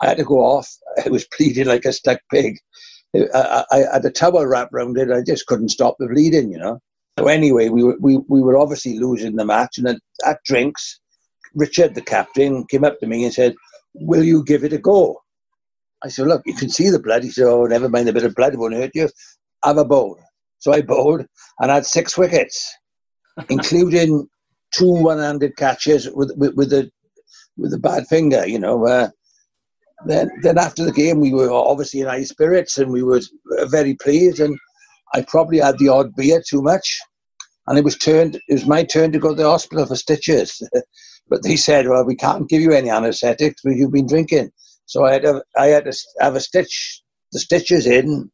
I 0.00 0.08
had 0.08 0.18
to 0.18 0.24
go 0.24 0.40
off. 0.40 0.68
I 1.04 1.08
was 1.08 1.26
bleeding 1.36 1.66
like 1.66 1.84
a 1.84 1.92
stuck 1.92 2.20
pig. 2.30 2.58
I, 3.14 3.18
I, 3.34 3.64
I 3.70 3.92
had 3.94 4.04
a 4.04 4.10
towel 4.10 4.46
wrapped 4.46 4.72
around 4.72 4.98
it. 4.98 5.10
I 5.10 5.22
just 5.22 5.46
couldn't 5.46 5.70
stop 5.70 5.96
the 5.98 6.08
bleeding, 6.08 6.50
you 6.50 6.58
know. 6.58 6.80
So 7.18 7.28
anyway, 7.28 7.68
we 7.68 7.84
were, 7.84 7.96
we, 8.00 8.18
we 8.28 8.40
were 8.40 8.56
obviously 8.56 8.98
losing 8.98 9.36
the 9.36 9.44
match. 9.44 9.76
And 9.76 9.88
at, 9.88 9.98
at 10.24 10.42
drinks, 10.44 10.98
Richard, 11.54 11.94
the 11.94 12.00
captain, 12.00 12.66
came 12.66 12.84
up 12.84 12.98
to 13.00 13.06
me 13.06 13.24
and 13.24 13.34
said, 13.34 13.54
will 13.94 14.24
you 14.24 14.42
give 14.44 14.64
it 14.64 14.72
a 14.72 14.78
go? 14.78 15.20
I 16.02 16.08
said, 16.08 16.26
look, 16.26 16.42
you 16.46 16.54
can 16.54 16.70
see 16.70 16.88
the 16.88 16.98
blood. 16.98 17.22
He 17.22 17.30
said, 17.30 17.46
oh, 17.46 17.66
never 17.66 17.88
mind 17.88 18.08
a 18.08 18.12
bit 18.12 18.24
of 18.24 18.34
blood. 18.34 18.56
Won't 18.56 18.74
hurt 18.74 18.92
you. 18.94 19.08
Have 19.62 19.76
a 19.76 19.84
bowl. 19.84 20.18
So 20.62 20.72
I 20.72 20.80
bowled 20.80 21.26
and 21.58 21.70
had 21.72 21.84
six 21.84 22.16
wickets, 22.16 22.72
including 23.48 24.28
two 24.72 24.92
one-handed 24.92 25.56
catches 25.56 26.08
with 26.10 26.32
with, 26.36 26.54
with 26.54 26.72
a 26.72 26.88
with 27.56 27.74
a 27.74 27.78
bad 27.78 28.06
finger. 28.06 28.46
You 28.46 28.60
know. 28.60 28.86
Uh, 28.86 29.08
then 30.06 30.30
then 30.42 30.58
after 30.58 30.84
the 30.84 30.92
game, 30.92 31.18
we 31.18 31.32
were 31.32 31.50
obviously 31.50 32.00
in 32.00 32.06
high 32.06 32.22
spirits 32.22 32.78
and 32.78 32.92
we 32.92 33.02
were 33.02 33.20
very 33.66 33.94
pleased. 33.94 34.38
And 34.38 34.56
I 35.14 35.22
probably 35.22 35.58
had 35.58 35.78
the 35.78 35.88
odd 35.88 36.14
beer 36.14 36.40
too 36.48 36.62
much, 36.62 36.96
and 37.66 37.76
it 37.76 37.84
was 37.84 37.98
turned. 37.98 38.36
It 38.48 38.54
was 38.54 38.66
my 38.66 38.84
turn 38.84 39.10
to 39.12 39.18
go 39.18 39.30
to 39.30 39.42
the 39.42 39.50
hospital 39.50 39.84
for 39.84 39.96
stitches. 39.96 40.62
but 41.28 41.42
they 41.42 41.56
said, 41.56 41.88
"Well, 41.88 42.04
we 42.04 42.14
can't 42.14 42.48
give 42.48 42.62
you 42.62 42.72
any 42.72 42.88
anaesthetics 42.88 43.62
because 43.62 43.78
you've 43.80 43.98
been 43.98 44.06
drinking." 44.06 44.52
So 44.86 45.04
I 45.04 45.14
had 45.14 45.22
to, 45.22 45.42
I 45.56 45.66
had 45.66 45.86
to 45.86 45.96
have 46.20 46.36
a 46.36 46.40
stitch, 46.40 47.02
the 47.32 47.40
stitches 47.40 47.86
in, 47.86 48.30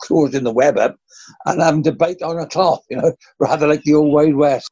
closing 0.00 0.44
the 0.44 0.52
web 0.52 0.78
up, 0.78 0.96
and 1.46 1.60
having 1.60 1.82
to 1.84 1.92
bite 1.92 2.22
on 2.22 2.38
a 2.38 2.46
cloth, 2.46 2.84
you 2.88 2.96
know, 2.96 3.12
rather 3.38 3.66
like 3.66 3.82
the 3.82 3.94
old 3.94 4.12
Wild 4.12 4.34
West. 4.34 4.70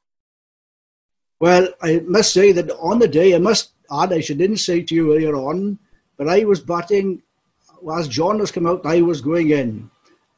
Well, 1.40 1.69
I 1.83 2.00
must 2.07 2.33
say 2.33 2.52
that 2.52 2.71
on 2.71 2.99
the 2.99 3.09
day, 3.09 3.35
I 3.35 3.38
must 3.38 3.73
add, 3.90 4.12
I 4.12 4.21
didn't 4.21 4.59
say 4.59 4.83
to 4.83 4.95
you 4.95 5.14
earlier 5.14 5.35
on, 5.35 5.78
but 6.16 6.28
I 6.28 6.45
was 6.45 6.61
batting, 6.61 7.23
as 7.97 8.09
John 8.09 8.38
was 8.38 8.50
coming 8.50 8.73
out, 8.73 8.87
I 8.87 9.02
was 9.02 9.21
going 9.21 9.50
in. 9.50 9.90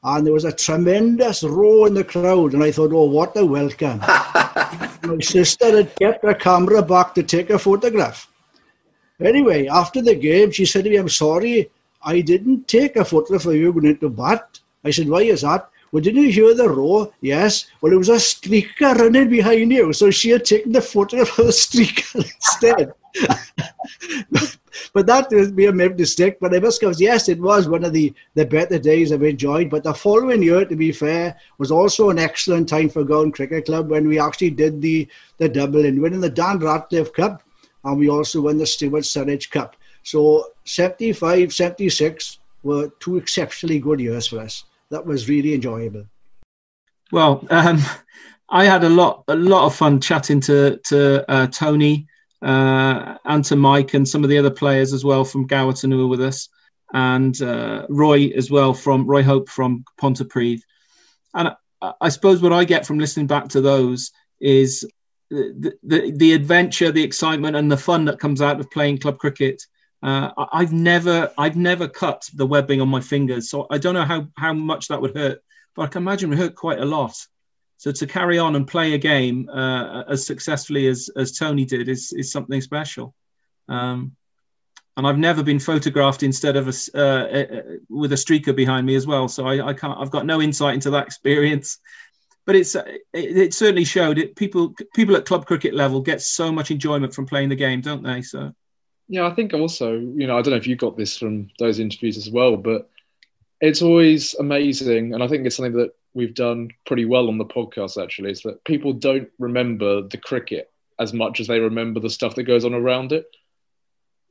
And 0.02 0.26
there 0.26 0.32
was 0.32 0.44
a 0.44 0.52
tremendous 0.52 1.42
roar 1.42 1.86
in 1.86 1.94
the 1.94 2.04
crowd, 2.04 2.54
and 2.54 2.62
I 2.62 2.70
thought, 2.70 2.92
oh, 2.92 3.04
what 3.04 3.36
a 3.36 3.44
welcome. 3.44 3.98
My 5.06 5.18
sister 5.20 5.76
had 5.76 5.94
kept 5.96 6.24
her 6.24 6.34
camera 6.34 6.82
back 6.82 7.14
to 7.14 7.22
take 7.22 7.50
a 7.50 7.58
photograph. 7.58 8.30
Anyway, 9.20 9.66
after 9.66 10.02
the 10.02 10.14
game, 10.14 10.50
she 10.50 10.64
said 10.64 10.84
to 10.84 10.90
me, 10.90 10.96
I'm 10.96 11.08
sorry, 11.08 11.70
I 12.02 12.20
didn't 12.20 12.68
take 12.68 12.96
a 12.96 13.04
photograph 13.04 13.46
of 13.46 13.54
you 13.54 13.72
going 13.72 13.86
into 13.86 14.08
bat. 14.08 14.60
I 14.86 14.90
said, 14.90 15.08
why 15.08 15.22
is 15.22 15.42
that? 15.42 15.68
well, 15.92 16.02
didn't 16.02 16.24
you 16.24 16.32
hear 16.32 16.54
the 16.54 16.68
roar? 16.68 17.10
Yes. 17.20 17.66
Well, 17.80 17.92
it 17.92 17.96
was 17.96 18.08
a 18.08 18.16
streaker 18.16 18.94
running 18.94 19.30
behind 19.30 19.72
you. 19.72 19.92
So 19.92 20.10
she 20.10 20.30
had 20.30 20.44
taken 20.44 20.72
the 20.72 20.80
photograph 20.80 21.38
of 21.38 21.46
the 21.46 21.52
streaker 21.64 22.16
instead. 22.16 22.92
but 24.92 25.06
that 25.06 25.28
would 25.30 25.54
be 25.54 25.66
a 25.66 25.72
mistake. 25.72 26.38
But 26.40 26.54
I 26.54 26.58
must 26.58 26.80
go, 26.80 26.90
yes, 26.90 27.28
it 27.28 27.40
was 27.40 27.68
one 27.68 27.84
of 27.84 27.92
the, 27.92 28.12
the 28.34 28.44
better 28.44 28.78
days 28.78 29.12
I've 29.12 29.22
enjoyed. 29.22 29.70
But 29.70 29.84
the 29.84 29.94
following 29.94 30.42
year, 30.42 30.64
to 30.64 30.76
be 30.76 30.92
fair, 30.92 31.36
was 31.58 31.70
also 31.70 32.10
an 32.10 32.18
excellent 32.18 32.68
time 32.68 32.88
for 32.88 33.04
Gowerton 33.04 33.32
Cricket 33.32 33.66
Club 33.66 33.88
when 33.88 34.08
we 34.08 34.18
actually 34.18 34.50
did 34.50 34.82
the, 34.82 35.08
the 35.38 35.48
double 35.48 35.84
in 35.84 36.02
winning 36.02 36.20
the 36.20 36.30
Dan 36.30 36.58
Ratcliffe 36.58 37.12
Cup 37.12 37.42
and 37.84 37.98
we 37.98 38.10
also 38.10 38.40
won 38.42 38.58
the 38.58 38.66
Stuart 38.66 39.04
Surridge 39.04 39.50
Cup. 39.50 39.76
So 40.02 40.48
75, 40.64 41.54
76 41.54 42.38
were 42.64 42.90
two 43.00 43.16
exceptionally 43.16 43.78
good 43.78 44.00
years 44.00 44.26
for 44.26 44.40
us. 44.40 44.64
That 44.90 45.04
was 45.04 45.28
really 45.28 45.54
enjoyable. 45.54 46.06
Well, 47.12 47.46
um, 47.50 47.80
I 48.48 48.64
had 48.64 48.84
a 48.84 48.88
lot, 48.88 49.24
a 49.28 49.34
lot 49.34 49.66
of 49.66 49.74
fun 49.74 50.00
chatting 50.00 50.40
to 50.42 50.78
to 50.86 51.30
uh, 51.30 51.46
Tony 51.48 52.06
uh, 52.42 53.16
and 53.24 53.44
to 53.46 53.56
Mike 53.56 53.94
and 53.94 54.08
some 54.08 54.22
of 54.22 54.30
the 54.30 54.38
other 54.38 54.50
players 54.50 54.92
as 54.92 55.04
well 55.04 55.24
from 55.24 55.48
Gowerton 55.48 55.90
who 55.90 55.98
were 55.98 56.06
with 56.06 56.22
us, 56.22 56.48
and 56.92 57.40
uh, 57.42 57.86
Roy 57.88 58.28
as 58.36 58.50
well 58.50 58.72
from 58.74 59.06
Roy 59.06 59.22
Hope 59.22 59.48
from 59.48 59.84
Pontypridd. 60.00 60.60
And 61.34 61.48
I, 61.82 61.92
I 62.00 62.08
suppose 62.08 62.40
what 62.40 62.52
I 62.52 62.64
get 62.64 62.86
from 62.86 62.98
listening 62.98 63.26
back 63.26 63.48
to 63.48 63.60
those 63.60 64.12
is 64.40 64.88
the, 65.30 65.72
the, 65.82 66.12
the 66.12 66.32
adventure, 66.32 66.92
the 66.92 67.02
excitement, 67.02 67.56
and 67.56 67.70
the 67.70 67.76
fun 67.76 68.04
that 68.04 68.20
comes 68.20 68.40
out 68.40 68.60
of 68.60 68.70
playing 68.70 68.98
club 68.98 69.18
cricket. 69.18 69.62
Uh, 70.02 70.30
I've 70.52 70.72
never 70.72 71.32
I've 71.38 71.56
never 71.56 71.88
cut 71.88 72.28
the 72.34 72.46
webbing 72.46 72.80
on 72.80 72.88
my 72.88 73.00
fingers, 73.00 73.50
so 73.50 73.66
I 73.70 73.78
don't 73.78 73.94
know 73.94 74.04
how 74.04 74.28
how 74.36 74.52
much 74.52 74.88
that 74.88 75.00
would 75.00 75.16
hurt, 75.16 75.42
but 75.74 75.82
I 75.82 75.86
can 75.86 76.02
imagine 76.02 76.32
it 76.32 76.38
hurt 76.38 76.54
quite 76.54 76.80
a 76.80 76.84
lot. 76.84 77.16
So 77.78 77.92
to 77.92 78.06
carry 78.06 78.38
on 78.38 78.56
and 78.56 78.66
play 78.66 78.94
a 78.94 78.98
game 78.98 79.48
uh, 79.48 80.04
as 80.08 80.26
successfully 80.26 80.86
as 80.86 81.10
as 81.16 81.32
Tony 81.32 81.64
did 81.64 81.88
is 81.88 82.12
is 82.12 82.30
something 82.30 82.60
special. 82.60 83.14
Um, 83.68 84.16
and 84.98 85.06
I've 85.06 85.18
never 85.18 85.42
been 85.42 85.58
photographed 85.58 86.22
instead 86.22 86.56
of 86.56 86.68
a, 86.68 86.98
uh, 86.98 87.62
with 87.90 88.12
a 88.12 88.16
streaker 88.16 88.56
behind 88.56 88.86
me 88.86 88.94
as 88.94 89.06
well. 89.06 89.28
So 89.28 89.46
I, 89.46 89.68
I, 89.68 89.74
can't. 89.74 89.98
I've 89.98 90.10
got 90.10 90.24
no 90.24 90.40
insight 90.40 90.72
into 90.72 90.88
that 90.90 91.06
experience 91.06 91.78
but 92.46 92.54
it's 92.54 92.74
it, 92.76 93.02
it, 93.12 93.54
certainly 93.54 93.84
showed 93.84 94.18
it. 94.18 94.36
People 94.36 94.74
people 94.94 95.16
at 95.16 95.26
club 95.26 95.44
cricket 95.46 95.74
level 95.74 96.00
get 96.00 96.22
so 96.22 96.50
much 96.50 96.70
enjoyment 96.70 97.12
from 97.12 97.26
playing 97.26 97.48
the 97.48 97.56
game, 97.56 97.80
don't 97.80 98.02
they? 98.02 98.22
So 98.22 98.54
yeah, 99.08 99.26
I 99.26 99.34
think 99.34 99.54
also 99.54 99.92
you 99.94 100.26
know 100.26 100.36
I 100.36 100.42
don't 100.42 100.52
know 100.52 100.58
if 100.58 100.66
you 100.66 100.76
got 100.76 100.96
this 100.96 101.16
from 101.16 101.48
those 101.58 101.78
interviews 101.78 102.16
as 102.16 102.30
well, 102.30 102.56
but 102.56 102.88
it's 103.60 103.82
always 103.82 104.34
amazing, 104.34 105.14
and 105.14 105.22
I 105.22 105.28
think 105.28 105.46
it's 105.46 105.56
something 105.56 105.76
that 105.76 105.92
we've 106.14 106.34
done 106.34 106.70
pretty 106.86 107.04
well 107.04 107.28
on 107.28 107.38
the 107.38 107.44
podcast 107.44 108.02
actually 108.02 108.30
is 108.30 108.40
that 108.42 108.64
people 108.64 108.92
don't 108.94 109.28
remember 109.38 110.02
the 110.02 110.16
cricket 110.16 110.70
as 110.98 111.12
much 111.12 111.40
as 111.40 111.46
they 111.46 111.60
remember 111.60 112.00
the 112.00 112.08
stuff 112.08 112.34
that 112.34 112.44
goes 112.44 112.64
on 112.64 112.72
around 112.72 113.12
it. 113.12 113.26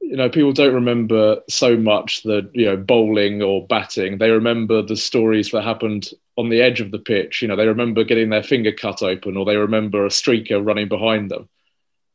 You 0.01 0.17
know 0.17 0.29
people 0.29 0.51
don't 0.51 0.73
remember 0.73 1.37
so 1.47 1.77
much 1.77 2.23
the 2.23 2.49
you 2.53 2.65
know 2.65 2.77
bowling 2.77 3.41
or 3.41 3.65
batting. 3.65 4.17
They 4.17 4.31
remember 4.31 4.81
the 4.81 4.97
stories 4.97 5.51
that 5.51 5.63
happened 5.63 6.09
on 6.37 6.49
the 6.49 6.61
edge 6.61 6.81
of 6.81 6.91
the 6.91 6.99
pitch. 6.99 7.41
You 7.41 7.47
know 7.47 7.55
they 7.55 7.67
remember 7.67 8.03
getting 8.03 8.29
their 8.29 8.43
finger 8.43 8.73
cut 8.73 9.01
open 9.01 9.37
or 9.37 9.45
they 9.45 9.55
remember 9.55 10.05
a 10.05 10.09
streaker 10.09 10.65
running 10.65 10.89
behind 10.89 11.31
them. 11.31 11.47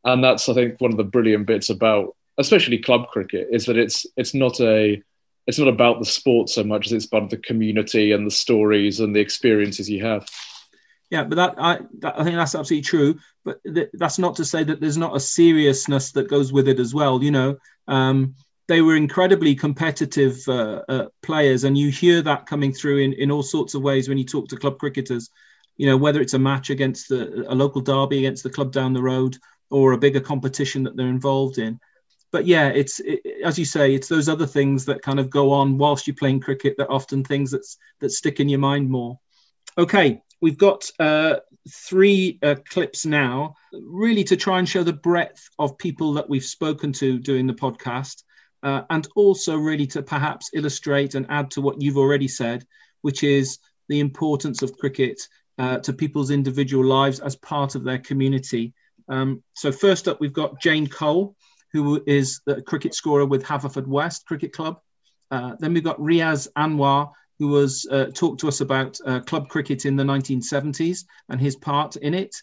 And 0.03 0.23
that's 0.23 0.47
i 0.49 0.53
think 0.53 0.79
one 0.79 0.91
of 0.91 0.97
the 0.97 1.03
brilliant 1.03 1.47
bits 1.47 1.69
about 1.69 2.15
especially 2.41 2.77
club 2.77 3.07
cricket 3.07 3.47
is 3.51 3.65
that 3.65 3.77
it's 3.77 4.05
it's 4.17 4.33
not 4.33 4.59
a 4.59 5.01
it's 5.47 5.59
not 5.59 5.67
about 5.67 5.99
the 5.99 6.05
sport 6.05 6.49
so 6.49 6.63
much 6.63 6.85
as 6.87 6.93
it's 6.93 7.05
about 7.05 7.29
the 7.29 7.37
community 7.37 8.11
and 8.11 8.27
the 8.27 8.31
stories 8.31 8.99
and 8.99 9.15
the 9.15 9.19
experiences 9.19 9.89
you 9.89 10.03
have 10.03 10.27
yeah, 11.11 11.25
but 11.25 11.35
that 11.35 11.55
I, 11.57 11.79
that, 11.99 12.19
I 12.19 12.23
think 12.23 12.37
that's 12.37 12.55
absolutely 12.55 12.83
true. 12.83 13.19
But 13.43 13.59
th- 13.65 13.89
that's 13.93 14.17
not 14.17 14.37
to 14.37 14.45
say 14.45 14.63
that 14.63 14.79
there's 14.79 14.97
not 14.97 15.15
a 15.15 15.19
seriousness 15.19 16.13
that 16.13 16.29
goes 16.29 16.53
with 16.53 16.69
it 16.69 16.79
as 16.79 16.93
well. 16.93 17.21
You 17.21 17.31
know, 17.31 17.57
um, 17.89 18.35
they 18.69 18.81
were 18.81 18.95
incredibly 18.95 19.53
competitive 19.53 20.41
uh, 20.47 20.83
uh, 20.87 21.07
players, 21.21 21.65
and 21.65 21.77
you 21.77 21.91
hear 21.91 22.21
that 22.21 22.45
coming 22.45 22.71
through 22.71 22.99
in, 22.99 23.13
in 23.13 23.29
all 23.29 23.43
sorts 23.43 23.73
of 23.73 23.81
ways 23.81 24.07
when 24.07 24.17
you 24.17 24.23
talk 24.23 24.47
to 24.47 24.55
club 24.55 24.79
cricketers. 24.79 25.29
You 25.75 25.87
know, 25.87 25.97
whether 25.97 26.21
it's 26.21 26.33
a 26.33 26.39
match 26.39 26.69
against 26.69 27.09
the, 27.09 27.45
a 27.47 27.55
local 27.55 27.81
derby 27.81 28.19
against 28.19 28.43
the 28.43 28.49
club 28.49 28.71
down 28.71 28.93
the 28.93 29.01
road 29.01 29.37
or 29.69 29.91
a 29.91 29.97
bigger 29.97 30.21
competition 30.21 30.83
that 30.83 30.95
they're 30.95 31.07
involved 31.07 31.57
in. 31.57 31.79
But 32.31 32.45
yeah, 32.45 32.69
it's 32.69 32.99
it, 32.99 33.21
as 33.43 33.59
you 33.59 33.65
say, 33.65 33.93
it's 33.93 34.07
those 34.07 34.29
other 34.29 34.47
things 34.47 34.85
that 34.85 35.01
kind 35.01 35.19
of 35.19 35.29
go 35.29 35.51
on 35.51 35.77
whilst 35.77 36.07
you're 36.07 36.15
playing 36.15 36.39
cricket 36.39 36.75
that 36.77 36.89
often 36.89 37.23
things 37.23 37.51
that's 37.51 37.77
that 37.99 38.11
stick 38.11 38.39
in 38.39 38.49
your 38.49 38.59
mind 38.59 38.89
more. 38.89 39.19
Okay, 39.77 40.21
we've 40.41 40.57
got 40.57 40.89
uh, 40.99 41.35
three 41.69 42.39
uh, 42.41 42.55
clips 42.69 43.05
now, 43.05 43.55
really 43.73 44.23
to 44.25 44.35
try 44.35 44.59
and 44.59 44.67
show 44.67 44.83
the 44.83 44.93
breadth 44.93 45.49
of 45.59 45.77
people 45.77 46.13
that 46.13 46.29
we've 46.29 46.43
spoken 46.43 46.91
to 46.93 47.19
doing 47.19 47.47
the 47.47 47.53
podcast, 47.53 48.23
uh, 48.63 48.83
and 48.89 49.07
also 49.15 49.55
really 49.55 49.87
to 49.87 50.01
perhaps 50.01 50.49
illustrate 50.53 51.15
and 51.15 51.25
add 51.29 51.51
to 51.51 51.61
what 51.61 51.81
you've 51.81 51.97
already 51.97 52.27
said, 52.27 52.65
which 53.01 53.23
is 53.23 53.59
the 53.89 53.99
importance 53.99 54.61
of 54.61 54.77
cricket 54.77 55.21
uh, 55.57 55.77
to 55.79 55.93
people's 55.93 56.31
individual 56.31 56.85
lives 56.85 57.19
as 57.19 57.35
part 57.35 57.75
of 57.75 57.83
their 57.83 57.99
community. 57.99 58.73
Um, 59.09 59.43
so, 59.53 59.71
first 59.71 60.07
up, 60.07 60.19
we've 60.19 60.33
got 60.33 60.61
Jane 60.61 60.87
Cole, 60.87 61.35
who 61.73 62.03
is 62.05 62.41
the 62.45 62.61
cricket 62.61 62.93
scorer 62.93 63.25
with 63.25 63.43
Haverfordwest 63.43 64.25
Cricket 64.25 64.53
Club. 64.53 64.79
Uh, 65.29 65.55
then 65.59 65.73
we've 65.73 65.83
got 65.83 65.99
Riaz 65.99 66.47
Anwar, 66.57 67.11
who 67.39 67.47
was 67.47 67.87
uh, 67.89 68.05
talked 68.13 68.39
to 68.41 68.47
us 68.47 68.61
about 68.61 68.97
uh, 69.05 69.19
club 69.21 69.49
cricket 69.49 69.85
in 69.85 69.95
the 69.95 70.03
1970s 70.03 71.05
and 71.29 71.39
his 71.39 71.55
part 71.55 71.95
in 71.95 72.13
it. 72.13 72.35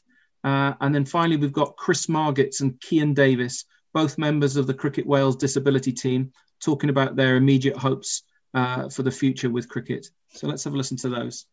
Uh, 0.45 0.73
and 0.81 0.95
then 0.95 1.05
finally, 1.05 1.37
we've 1.37 1.53
got 1.53 1.77
Chris 1.77 2.07
Margetts 2.07 2.61
and 2.61 2.81
Cian 2.83 3.15
Davis, 3.15 3.65
both 3.93 4.19
members 4.19 4.57
of 4.57 4.67
the 4.67 4.75
Cricket 4.75 5.07
Wales 5.07 5.37
disability 5.37 5.93
team, 5.93 6.33
talking 6.61 6.91
about 6.91 7.17
their 7.17 7.37
immediate 7.37 7.77
hopes 7.77 8.23
uh, 8.55 8.89
for 8.89 9.03
the 9.03 9.11
future 9.11 9.51
with 9.51 9.69
cricket. 9.69 10.07
So 10.31 10.47
let's 10.47 10.65
have 10.65 10.75
a 10.75 10.77
listen 10.77 10.97
to 10.99 11.09
those. 11.09 11.47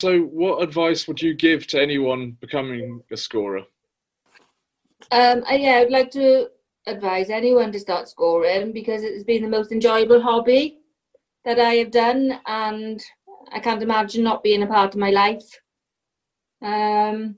So, 0.00 0.20
what 0.20 0.62
advice 0.62 1.08
would 1.08 1.20
you 1.20 1.34
give 1.34 1.66
to 1.68 1.82
anyone 1.82 2.36
becoming 2.40 3.02
a 3.10 3.16
scorer? 3.16 3.64
Um, 5.10 5.42
yeah, 5.50 5.82
I'd 5.82 5.90
like 5.90 6.10
to 6.12 6.48
advise 6.88 7.30
anyone 7.30 7.70
to 7.72 7.78
start 7.78 8.08
scoring 8.08 8.72
because 8.72 9.02
it's 9.02 9.24
been 9.24 9.42
the 9.42 9.48
most 9.48 9.72
enjoyable 9.72 10.20
hobby 10.20 10.78
that 11.44 11.60
I 11.60 11.74
have 11.74 11.90
done, 11.90 12.40
and 12.46 13.02
I 13.52 13.60
can't 13.60 13.82
imagine 13.82 14.24
not 14.24 14.42
being 14.42 14.62
a 14.62 14.66
part 14.66 14.94
of 14.94 15.00
my 15.00 15.10
life. 15.10 15.60
Um, 16.62 17.36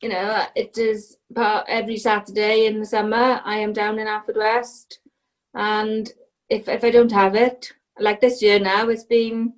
you 0.00 0.08
know, 0.08 0.46
it 0.54 0.78
is 0.78 1.18
part 1.34 1.66
every 1.68 1.96
Saturday 1.96 2.66
in 2.66 2.80
the 2.80 2.86
summer. 2.86 3.40
I 3.44 3.56
am 3.56 3.72
down 3.72 3.98
in 3.98 4.06
Haverfordwest, 4.06 4.98
and 5.54 6.10
if 6.48 6.68
if 6.68 6.84
I 6.84 6.90
don't 6.90 7.12
have 7.12 7.34
it, 7.34 7.72
like 7.98 8.20
this 8.20 8.40
year 8.42 8.58
now, 8.58 8.88
it's 8.88 9.04
been 9.04 9.52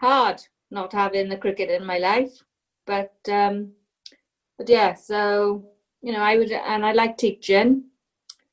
hard 0.00 0.40
not 0.70 0.92
having 0.92 1.28
the 1.28 1.36
cricket 1.36 1.68
in 1.68 1.84
my 1.84 1.98
life. 1.98 2.42
But 2.86 3.14
um, 3.28 3.72
but 4.56 4.68
yeah, 4.68 4.94
so 4.94 5.64
you 6.02 6.12
know, 6.12 6.20
I 6.20 6.36
would, 6.36 6.50
and 6.50 6.84
I 6.84 6.92
like 6.92 7.16
teaching, 7.16 7.84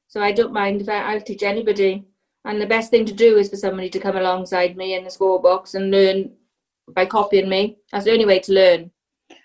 so 0.08 0.22
I 0.22 0.32
don't 0.32 0.54
mind 0.54 0.82
if 0.82 0.89
I, 0.89 1.13
I'll 1.13 1.22
teach 1.22 1.44
anybody 1.44 2.06
and 2.48 2.62
the 2.62 2.66
best 2.66 2.89
thing 2.89 3.06
to 3.06 3.13
do 3.13 3.38
is 3.38 3.50
for 3.50 3.58
somebody 3.58 3.89
to 3.89 4.00
come 4.00 4.16
alongside 4.16 4.77
me 4.77 4.96
in 4.96 5.04
the 5.04 5.10
score 5.10 5.42
box 5.42 5.74
and 5.74 5.92
learn 5.92 6.32
by 6.94 7.06
copying 7.06 7.50
me. 7.50 7.77
That's 7.92 8.06
the 8.06 8.13
only 8.13 8.25
way 8.25 8.39
to 8.39 8.54
learn. 8.54 8.89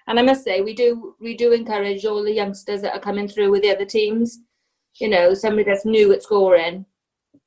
And 0.06 0.21
I 0.21 0.23
must 0.23 0.44
say, 0.44 0.61
we 0.61 0.73
do 0.73 1.16
we 1.21 1.37
do 1.37 1.52
encourage 1.52 2.04
all 2.04 2.23
the 2.23 2.32
youngsters 2.32 2.80
that 2.82 2.94
are 2.94 3.00
coming 3.00 3.26
through 3.26 3.50
with 3.50 3.62
the 3.62 3.75
other 3.75 3.85
teams. 3.85 4.38
You 5.00 5.09
know, 5.09 5.35
somebody 5.35 5.64
that's 5.64 5.85
new 5.85 6.12
at 6.12 6.23
scoring. 6.23 6.87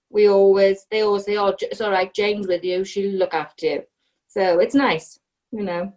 We 0.10 0.28
always 0.28 0.86
they 0.92 1.02
always 1.02 1.24
say, 1.24 1.38
"Oh, 1.38 1.56
it's 1.58 1.80
all 1.80 1.92
right, 1.92 2.14
Jane's 2.14 2.48
with 2.48 2.66
you. 2.66 2.84
She'll 2.84 3.18
look 3.18 3.34
after 3.34 3.66
you." 3.66 3.84
So 4.28 4.60
it's 4.60 4.76
nice, 4.76 5.20
you 5.52 5.64
know. 5.64 5.94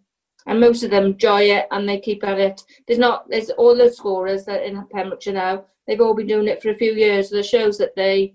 And 0.48 0.58
most 0.58 0.82
of 0.82 0.90
them 0.90 1.04
enjoy 1.04 1.42
it 1.42 1.66
and 1.70 1.86
they 1.86 2.00
keep 2.00 2.24
at 2.24 2.40
it. 2.40 2.62
There's 2.86 2.98
not 2.98 3.28
there's 3.28 3.50
all 3.50 3.76
the 3.76 3.92
scorers 3.92 4.44
that 4.46 4.64
in 4.64 4.82
Pembrokeshire 4.86 5.34
now. 5.34 5.64
They've 5.86 6.00
all 6.00 6.14
been 6.14 6.26
doing 6.26 6.48
it 6.48 6.62
for 6.62 6.70
a 6.70 6.76
few 6.76 6.92
years. 6.92 7.30
So 7.30 7.36
it 7.36 7.46
shows 7.46 7.78
that 7.78 7.94
they 7.94 8.34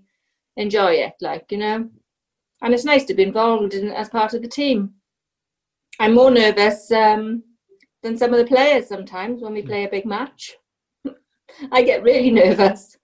enjoy 0.56 0.92
it, 0.92 1.14
like, 1.20 1.50
you 1.50 1.58
know. 1.58 1.88
And 2.62 2.72
it's 2.72 2.84
nice 2.84 3.04
to 3.06 3.14
be 3.14 3.24
involved 3.24 3.74
in 3.74 3.90
as 3.90 4.08
part 4.08 4.32
of 4.32 4.42
the 4.42 4.48
team. 4.48 4.94
I'm 5.98 6.14
more 6.14 6.30
nervous 6.30 6.90
um, 6.92 7.42
than 8.02 8.16
some 8.16 8.32
of 8.32 8.38
the 8.38 8.46
players 8.46 8.88
sometimes 8.88 9.42
when 9.42 9.52
we 9.52 9.62
play 9.62 9.84
a 9.84 9.90
big 9.90 10.06
match. 10.06 10.56
I 11.72 11.82
get 11.82 12.02
really 12.02 12.30
nervous. 12.30 12.96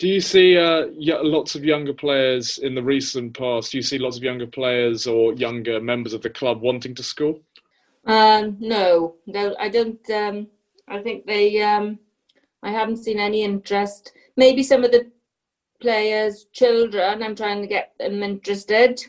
Do 0.00 0.08
you 0.08 0.20
see 0.20 0.58
uh, 0.58 0.86
lots 0.90 1.54
of 1.54 1.64
younger 1.64 1.94
players 1.94 2.58
in 2.58 2.74
the 2.74 2.82
recent 2.82 3.36
past? 3.38 3.72
Do 3.72 3.78
you 3.78 3.82
see 3.82 3.98
lots 3.98 4.16
of 4.16 4.24
younger 4.24 4.46
players 4.46 5.06
or 5.06 5.34
younger 5.34 5.80
members 5.80 6.12
of 6.12 6.22
the 6.22 6.30
club 6.30 6.60
wanting 6.60 6.94
to 6.96 7.02
score? 7.02 7.36
Um, 8.06 8.56
no, 8.60 9.16
no, 9.26 9.54
I 9.58 9.68
don't. 9.68 10.10
Um, 10.10 10.48
I 10.88 11.00
think 11.02 11.26
they. 11.26 11.62
Um, 11.62 11.98
I 12.62 12.70
haven't 12.70 12.98
seen 13.04 13.18
any 13.18 13.42
interest. 13.42 14.12
Maybe 14.36 14.62
some 14.62 14.84
of 14.84 14.90
the 14.92 15.10
players' 15.80 16.46
children. 16.52 17.22
I'm 17.22 17.36
trying 17.36 17.60
to 17.62 17.68
get 17.68 17.92
them 17.98 18.22
interested. 18.22 19.00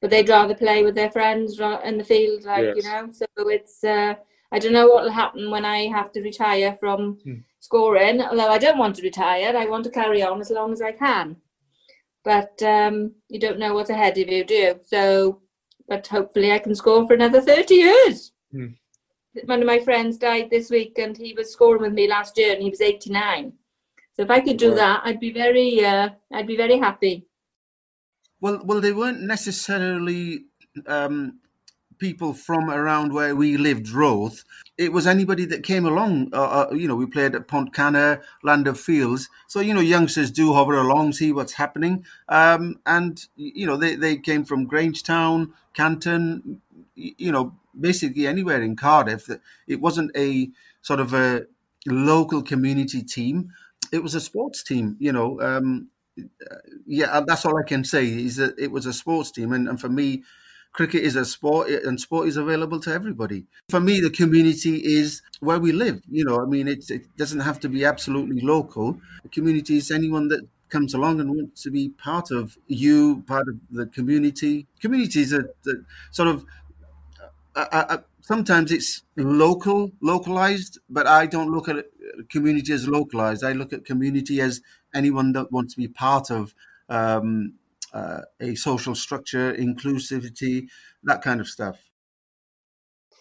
but 0.00 0.10
they'd 0.10 0.28
rather 0.28 0.54
play 0.54 0.82
with 0.82 0.96
their 0.96 1.12
friends 1.12 1.60
in 1.84 1.96
the 1.96 2.02
field, 2.04 2.42
like 2.42 2.64
Yes. 2.64 2.76
you 2.76 2.82
know. 2.90 3.08
So 3.12 3.26
it's 3.48 3.84
uh, 3.84 4.14
I 4.50 4.58
don't 4.58 4.72
know 4.72 4.88
what 4.88 5.04
will 5.04 5.12
happen 5.12 5.48
when 5.50 5.64
I 5.64 5.86
have 5.86 6.10
to 6.12 6.20
retire 6.22 6.76
from 6.80 7.18
Hmm. 7.24 7.40
scoring. 7.60 8.20
Although 8.20 8.48
I 8.50 8.58
don't 8.58 8.78
want 8.78 8.96
to 8.96 9.02
retire, 9.02 9.56
I 9.56 9.66
want 9.66 9.84
to 9.84 9.90
carry 9.90 10.20
on 10.22 10.40
as 10.40 10.50
long 10.50 10.72
as 10.72 10.82
I 10.82 10.90
can. 10.92 11.36
But 12.24 12.60
um, 12.62 13.12
you 13.28 13.38
don't 13.38 13.60
know 13.60 13.74
what's 13.74 13.90
ahead 13.90 14.18
of 14.18 14.28
you, 14.28 14.42
do 14.44 14.54
you? 14.54 14.80
So, 14.84 15.40
but 15.88 16.06
hopefully 16.08 16.50
I 16.52 16.58
can 16.58 16.74
score 16.74 17.06
for 17.06 17.14
another 17.14 17.40
thirty 17.40 17.76
years. 17.76 18.32
Hmm. 18.52 18.66
One 19.46 19.60
of 19.60 19.66
my 19.66 19.78
friends 19.80 20.18
died 20.18 20.50
this 20.50 20.70
week, 20.70 20.98
and 20.98 21.16
he 21.16 21.32
was 21.32 21.50
scoring 21.50 21.82
with 21.82 21.94
me 21.94 22.06
last 22.06 22.36
year, 22.36 22.52
and 22.52 22.62
he 22.62 22.70
was 22.70 22.82
eighty 22.82 23.10
nine. 23.10 23.54
So 24.14 24.22
if 24.22 24.30
I 24.30 24.40
could 24.40 24.58
do 24.58 24.70
Wow. 24.70 24.76
that, 24.76 25.00
I'd 25.04 25.20
be 25.20 25.32
very, 25.32 25.82
uh, 25.84 26.10
I'd 26.32 26.46
be 26.46 26.56
very 26.56 26.78
happy. 26.78 27.26
Well, 28.42 28.60
well, 28.64 28.80
they 28.80 28.92
weren't 28.92 29.22
necessarily 29.22 30.44
um, 30.86 31.38
people 31.96 32.34
from 32.34 32.68
around 32.68 33.14
where 33.14 33.34
we 33.34 33.56
lived, 33.56 33.88
Roath. 33.88 34.44
It 34.76 34.92
was 34.92 35.06
anybody 35.06 35.46
that 35.46 35.62
came 35.62 35.86
along. 35.86 36.28
Uh, 36.34 36.66
uh, 36.70 36.74
you 36.74 36.88
know, 36.88 36.96
we 36.96 37.06
played 37.06 37.34
at 37.34 37.48
Pontcanna, 37.48 38.20
Llandaff 38.44 38.76
Fields. 38.78 39.30
So, 39.46 39.60
you 39.60 39.72
know, 39.72 39.80
youngsters 39.80 40.30
do 40.30 40.52
hover 40.52 40.74
along, 40.74 41.12
see 41.12 41.32
what's 41.32 41.52
happening. 41.54 42.04
Um, 42.28 42.80
and, 42.84 43.24
you 43.36 43.66
know, 43.66 43.76
they, 43.76 43.94
they 43.94 44.16
came 44.16 44.44
from 44.44 44.68
Grangetown, 44.68 45.52
Canton, 45.74 46.60
you 46.96 47.32
know, 47.32 47.54
basically 47.78 48.26
anywhere 48.26 48.62
in 48.62 48.76
Cardiff. 48.76 49.28
It 49.66 49.80
wasn't 49.80 50.10
a 50.16 50.50
sort 50.82 51.00
of 51.00 51.14
a 51.14 51.46
local 51.86 52.42
community 52.42 53.02
team. 53.02 53.52
It 53.92 54.02
was 54.02 54.14
a 54.14 54.20
sports 54.20 54.62
team, 54.62 54.96
you 54.98 55.12
know. 55.12 55.40
Um, 55.40 55.88
yeah, 56.86 57.06
uh, 57.06 57.22
that's 57.26 57.44
all 57.44 57.58
I 57.58 57.66
can 57.66 57.84
say. 57.84 58.06
Is 58.06 58.36
that 58.36 58.58
it 58.58 58.70
was 58.70 58.86
a 58.86 58.92
sports 58.92 59.30
team, 59.30 59.52
and, 59.52 59.68
and 59.68 59.80
for 59.80 59.88
me, 59.88 60.22
cricket 60.72 61.02
is 61.02 61.16
a 61.16 61.24
sport, 61.24 61.68
and 61.68 62.00
sport 62.00 62.28
is 62.28 62.36
available 62.36 62.80
to 62.80 62.92
everybody. 62.92 63.46
For 63.68 63.80
me, 63.80 64.00
the 64.00 64.10
community 64.10 64.76
is 64.76 65.22
where 65.40 65.58
we 65.58 65.72
live. 65.72 66.02
You 66.10 66.24
know, 66.24 66.40
I 66.40 66.46
mean, 66.46 66.68
it, 66.68 66.90
it 66.90 67.16
doesn't 67.16 67.40
have 67.40 67.60
to 67.60 67.68
be 67.68 67.84
absolutely 67.84 68.40
local. 68.40 68.98
The 69.22 69.28
community 69.28 69.76
is 69.76 69.90
anyone 69.90 70.28
that 70.28 70.46
comes 70.72 70.94
along 70.94 71.20
and 71.20 71.28
wants 71.28 71.62
to 71.62 71.70
be 71.70 71.90
part 71.90 72.30
of 72.30 72.56
you, 72.66 73.22
part 73.26 73.46
of 73.46 73.56
the 73.70 73.86
community. 73.86 74.66
Communities 74.80 75.32
are 75.32 75.50
the 75.64 75.84
sort 76.10 76.28
of 76.28 76.46
uh, 77.54 77.84
uh, 77.88 77.98
sometimes 78.20 78.72
it's 78.72 79.02
local, 79.16 79.90
localized, 80.00 80.78
but 80.88 81.06
I 81.06 81.26
don't 81.26 81.50
look 81.50 81.68
at 81.68 81.86
community 82.30 82.72
as 82.72 82.88
localized. 82.88 83.44
I 83.44 83.52
look 83.52 83.72
at 83.72 83.84
community 83.84 84.40
as 84.40 84.60
anyone 84.94 85.32
that 85.32 85.52
wants 85.52 85.74
to 85.74 85.80
be 85.80 85.88
part 85.88 86.30
of 86.30 86.54
um, 86.88 87.54
uh, 87.92 88.22
a 88.40 88.54
social 88.54 88.94
structure, 88.94 89.52
inclusivity, 89.54 90.68
that 91.04 91.22
kind 91.22 91.40
of 91.40 91.48
stuff. 91.48 91.78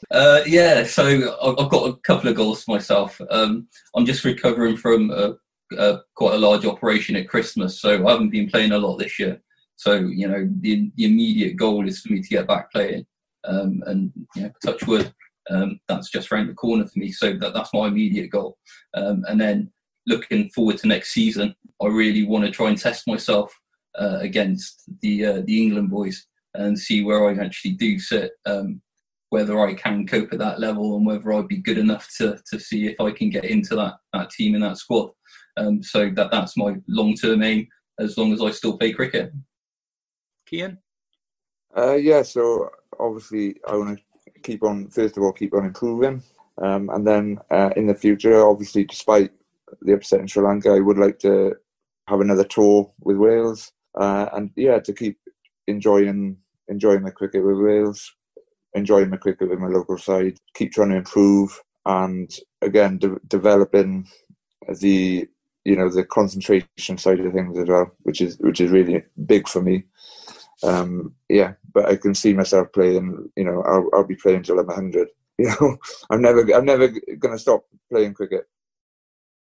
Uh, 0.10 0.42
yeah, 0.48 0.84
so 0.84 1.06
I- 1.06 1.62
I've 1.64 1.70
got 1.70 1.90
a 1.90 1.96
couple 1.98 2.30
of 2.30 2.36
goals 2.36 2.64
for 2.64 2.72
myself. 2.72 3.22
Um, 3.30 3.68
I'm 3.96 4.06
just 4.06 4.26
recovering 4.26 4.76
from 4.76 5.12
a, 5.12 5.36
a, 5.78 6.00
quite 6.16 6.36
a 6.36 6.40
large 6.40 6.66
operation 6.66 7.16
at 7.16 7.30
Christmas, 7.30 7.80
so 7.80 8.06
I 8.08 8.12
haven't 8.12 8.32
been 8.32 8.50
playing 8.50 8.72
a 8.72 8.80
lot 8.80 8.98
this 8.98 9.20
year. 9.20 9.42
So 9.76 9.94
you 9.94 10.28
know, 10.28 10.50
the, 10.62 10.92
the 10.96 11.06
immediate 11.06 11.56
goal 11.56 11.88
is 11.88 12.02
for 12.02 12.14
me 12.14 12.22
to 12.22 12.28
get 12.30 12.48
back 12.48 12.72
playing, 12.72 13.06
um, 13.46 13.84
and 13.86 14.12
you 14.36 14.44
know, 14.44 14.52
touch 14.64 14.86
wood, 14.88 15.14
um, 15.50 15.80
that's 15.88 16.10
just 16.10 16.32
around 16.32 16.48
the 16.48 16.54
corner 16.54 16.86
for 16.86 17.00
me. 17.00 17.12
So 17.12 17.34
that, 17.34 17.54
that's 17.54 17.74
my 17.74 17.88
immediate 17.88 18.30
goal. 18.30 18.58
Um, 18.96 19.24
and 19.28 19.40
then 19.40 19.72
looking 20.08 20.50
forward 20.50 20.78
to 20.80 20.88
next 20.88 21.12
season, 21.12 21.56
I 21.82 21.88
really 21.88 22.26
want 22.26 22.46
to 22.46 22.52
try 22.52 22.70
and 22.70 22.78
test 22.78 23.08
myself 23.08 23.54
uh, 24.00 24.20
against 24.22 24.90
the 25.02 25.26
uh, 25.26 25.42
the 25.46 25.62
England 25.62 25.90
boys 25.90 26.26
and 26.54 26.78
see 26.78 27.04
where 27.04 27.28
I 27.28 27.44
actually 27.44 27.72
do 27.72 28.00
sit. 28.00 28.32
Um, 28.46 28.82
whether 29.30 29.62
I 29.66 29.74
can 29.74 30.06
cope 30.06 30.34
at 30.34 30.40
that 30.40 30.60
level 30.60 30.98
and 30.98 31.06
whether 31.06 31.32
I'd 31.32 31.48
be 31.48 31.58
good 31.58 31.78
enough 31.78 32.10
to 32.18 32.38
to 32.52 32.60
see 32.60 32.88
if 32.88 33.00
I 33.00 33.12
can 33.12 33.30
get 33.30 33.46
into 33.46 33.76
that 33.76 33.96
that 34.14 34.30
team 34.30 34.56
and 34.56 34.64
that 34.64 34.78
squad. 34.78 35.12
Um, 35.58 35.82
so 35.82 36.10
that 36.16 36.32
that's 36.32 36.58
my 36.58 36.76
long 36.88 37.16
term 37.16 37.44
aim 37.44 37.68
as 38.00 38.18
long 38.18 38.34
as 38.34 38.42
I 38.42 38.52
still 38.52 38.78
play 38.78 38.92
cricket. 38.92 39.32
Kian? 40.52 40.78
Uh, 41.76 41.96
yeah, 41.96 42.22
so 42.22 42.70
obviously 43.00 43.56
I 43.68 43.76
want 43.76 43.98
to 43.98 44.32
keep 44.42 44.64
on, 44.64 44.90
first 44.90 45.18
of 45.18 45.24
all, 45.24 45.32
keep 45.32 45.54
on 45.54 45.66
improving. 45.66 46.24
Um, 46.62 46.90
and 46.90 47.08
then 47.08 47.40
uh, 47.50 47.70
in 47.76 47.88
the 47.88 47.96
future, 47.96 48.46
obviously, 48.46 48.86
despite 48.86 49.32
the 49.82 49.94
upset 49.94 50.20
in 50.20 50.28
Sri 50.28 50.44
Lanka, 50.44 50.72
I 50.72 50.80
would 50.80 50.98
like 50.98 51.20
to 51.20 51.56
have 52.08 52.20
another 52.20 52.44
tour 52.44 52.92
with 53.00 53.18
Wales. 53.18 53.72
Uh, 54.00 54.28
and 54.34 54.52
yeah, 54.56 54.80
to 54.80 54.94
keep 54.94 55.18
enjoying 55.68 56.38
enjoying 56.68 57.04
the 57.04 57.12
cricket 57.12 57.44
with 57.44 57.58
Wales, 57.58 58.14
enjoying 58.74 59.10
the 59.10 59.18
cricket 59.18 59.50
with 59.50 59.60
my 59.60 59.68
local 59.68 59.98
side, 59.98 60.38
keep 60.54 60.72
trying 60.72 60.90
to 60.90 60.98
improve, 60.98 61.60
and 61.86 62.32
again, 62.62 62.98
de- 62.98 63.20
developing 63.28 64.08
the 64.80 65.28
you 65.66 65.76
know 65.76 65.90
the 65.90 66.04
concentration 66.06 66.98
side 66.98 67.20
of 67.20 67.34
things 67.34 67.58
as 67.58 67.68
well, 67.68 67.92
which 68.04 68.22
is 68.22 68.38
which 68.40 68.62
is 68.62 68.72
really 68.72 69.04
big 69.26 69.48
for 69.48 69.62
me. 69.62 69.84
Um, 70.64 71.16
yeah, 71.30 71.54
but 71.74 71.86
I 71.86 71.96
can 71.96 72.14
see 72.16 72.34
myself 72.34 72.72
playing. 72.74 73.30
You 73.36 73.44
know, 73.44 73.62
I'll, 73.64 73.90
I'll 73.94 74.08
be 74.08 74.16
playing 74.16 74.44
till 74.44 74.60
I'm 74.60 74.68
100. 74.68 75.08
You 75.40 75.48
know, 75.60 75.78
I'm 76.12 76.22
never 76.22 76.42
I'm 76.54 76.66
never 76.66 76.88
going 76.90 77.34
to 77.34 77.40
stop 77.40 77.66
playing 77.90 78.14
cricket. 78.14 78.48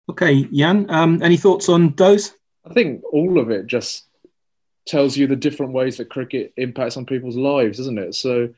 Okay, 0.09 0.43
Jan, 0.45 0.91
um, 0.91 1.23
any 1.23 1.37
thoughts 1.37 1.69
on 1.69 1.95
those? 1.95 2.33
I 2.69 2.73
think 2.73 3.03
all 3.13 3.39
of 3.39 3.51
it 3.51 3.69
just 3.69 4.07
tells 4.87 5.17
you 5.17 5.27
the 5.27 5.37
different 5.37 5.73
ways 5.73 5.97
that 5.97 6.11
cricket 6.11 6.53
impacts 6.57 6.97
on 6.97 7.07
people's 7.07 7.37
lives, 7.37 7.79
doesn't 7.79 7.99
it? 7.99 8.15
So, 8.15 8.49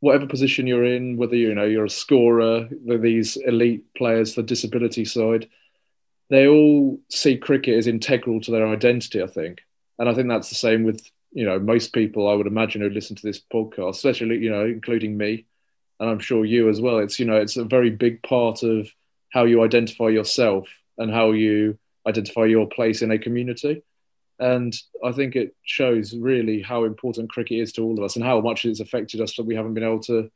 whatever 0.00 0.26
position 0.26 0.66
you're 0.66 0.84
in, 0.84 1.16
whether 1.16 1.36
you 1.36 1.54
know 1.54 1.64
you're 1.64 1.86
a 1.86 1.90
scorer, 1.90 2.68
these 2.84 3.36
elite 3.36 3.84
players, 3.96 4.34
the 4.34 4.42
disability 4.42 5.06
side, 5.06 5.48
they 6.28 6.46
all 6.48 6.98
see 7.08 7.38
cricket 7.38 7.78
as 7.78 7.86
integral 7.86 8.40
to 8.42 8.50
their 8.50 8.66
identity. 8.66 9.22
I 9.22 9.26
think, 9.26 9.60
and 9.98 10.08
I 10.08 10.14
think 10.14 10.28
that's 10.28 10.48
the 10.48 10.54
same 10.54 10.82
with 10.82 11.06
you 11.34 11.44
know 11.44 11.58
most 11.58 11.92
people. 11.92 12.28
I 12.28 12.34
would 12.34 12.46
imagine 12.46 12.80
who 12.80 12.88
listen 12.88 13.16
to 13.16 13.22
this 13.22 13.40
podcast, 13.52 13.90
especially 13.90 14.38
you 14.38 14.50
know 14.50 14.64
including 14.64 15.16
me, 15.18 15.46
and 16.00 16.08
I'm 16.08 16.20
sure 16.20 16.44
you 16.44 16.70
as 16.70 16.80
well. 16.80 16.98
It's 16.98 17.18
you 17.18 17.26
know 17.26 17.36
it's 17.36 17.56
a 17.56 17.64
very 17.64 17.90
big 17.90 18.22
part 18.22 18.62
of 18.62 18.88
how 19.30 19.44
you 19.44 19.62
identify 19.62 20.08
yourself 20.08 20.68
and 20.96 21.12
how 21.12 21.32
you 21.32 21.76
identify 22.06 22.44
your 22.44 22.66
place 22.66 23.02
in 23.02 23.10
a 23.10 23.18
community. 23.18 23.82
And 24.38 24.74
I 25.04 25.12
think 25.12 25.36
it 25.36 25.54
shows 25.64 26.14
really 26.14 26.62
how 26.62 26.84
important 26.84 27.30
cricket 27.30 27.58
is 27.58 27.72
to 27.74 27.82
all 27.82 27.98
of 27.98 28.04
us 28.04 28.16
and 28.16 28.24
how 28.24 28.40
much 28.40 28.64
it's 28.64 28.80
affected 28.80 29.20
us 29.20 29.36
that 29.36 29.44
we 29.44 29.54
haven't 29.54 29.74
been 29.74 29.84
able 29.84 30.00
to, 30.00 30.30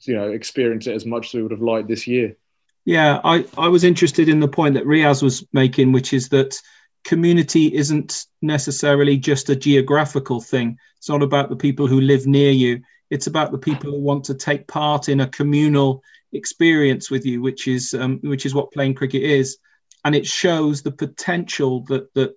you 0.00 0.14
know, 0.14 0.30
experience 0.30 0.86
it 0.86 0.94
as 0.94 1.06
much 1.06 1.28
as 1.28 1.34
we 1.34 1.42
would 1.42 1.50
have 1.50 1.62
liked 1.62 1.88
this 1.88 2.06
year. 2.06 2.36
Yeah, 2.84 3.20
I, 3.24 3.46
I 3.56 3.68
was 3.68 3.84
interested 3.84 4.28
in 4.28 4.40
the 4.40 4.48
point 4.48 4.74
that 4.74 4.84
Riaz 4.84 5.22
was 5.22 5.46
making, 5.52 5.92
which 5.92 6.12
is 6.12 6.28
that 6.30 6.60
community 7.04 7.74
isn't 7.74 8.26
necessarily 8.40 9.16
just 9.16 9.50
a 9.50 9.56
geographical 9.56 10.40
thing. 10.40 10.78
It's 10.98 11.08
not 11.08 11.22
about 11.22 11.48
the 11.48 11.56
people 11.56 11.86
who 11.86 12.00
live 12.00 12.26
near 12.26 12.50
you. 12.50 12.82
It's 13.10 13.26
about 13.26 13.52
the 13.52 13.58
people 13.58 13.90
who 13.90 14.00
want 14.00 14.24
to 14.24 14.34
take 14.34 14.66
part 14.66 15.08
in 15.08 15.20
a 15.20 15.28
communal 15.28 16.02
experience 16.32 17.10
with 17.10 17.26
you, 17.26 17.42
which 17.42 17.68
is 17.68 17.94
um, 17.94 18.20
which 18.22 18.46
is 18.46 18.54
what 18.54 18.72
playing 18.72 18.94
cricket 18.94 19.22
is, 19.22 19.58
and 20.04 20.14
it 20.14 20.26
shows 20.26 20.82
the 20.82 20.92
potential 20.92 21.84
that 21.88 22.12
that 22.14 22.34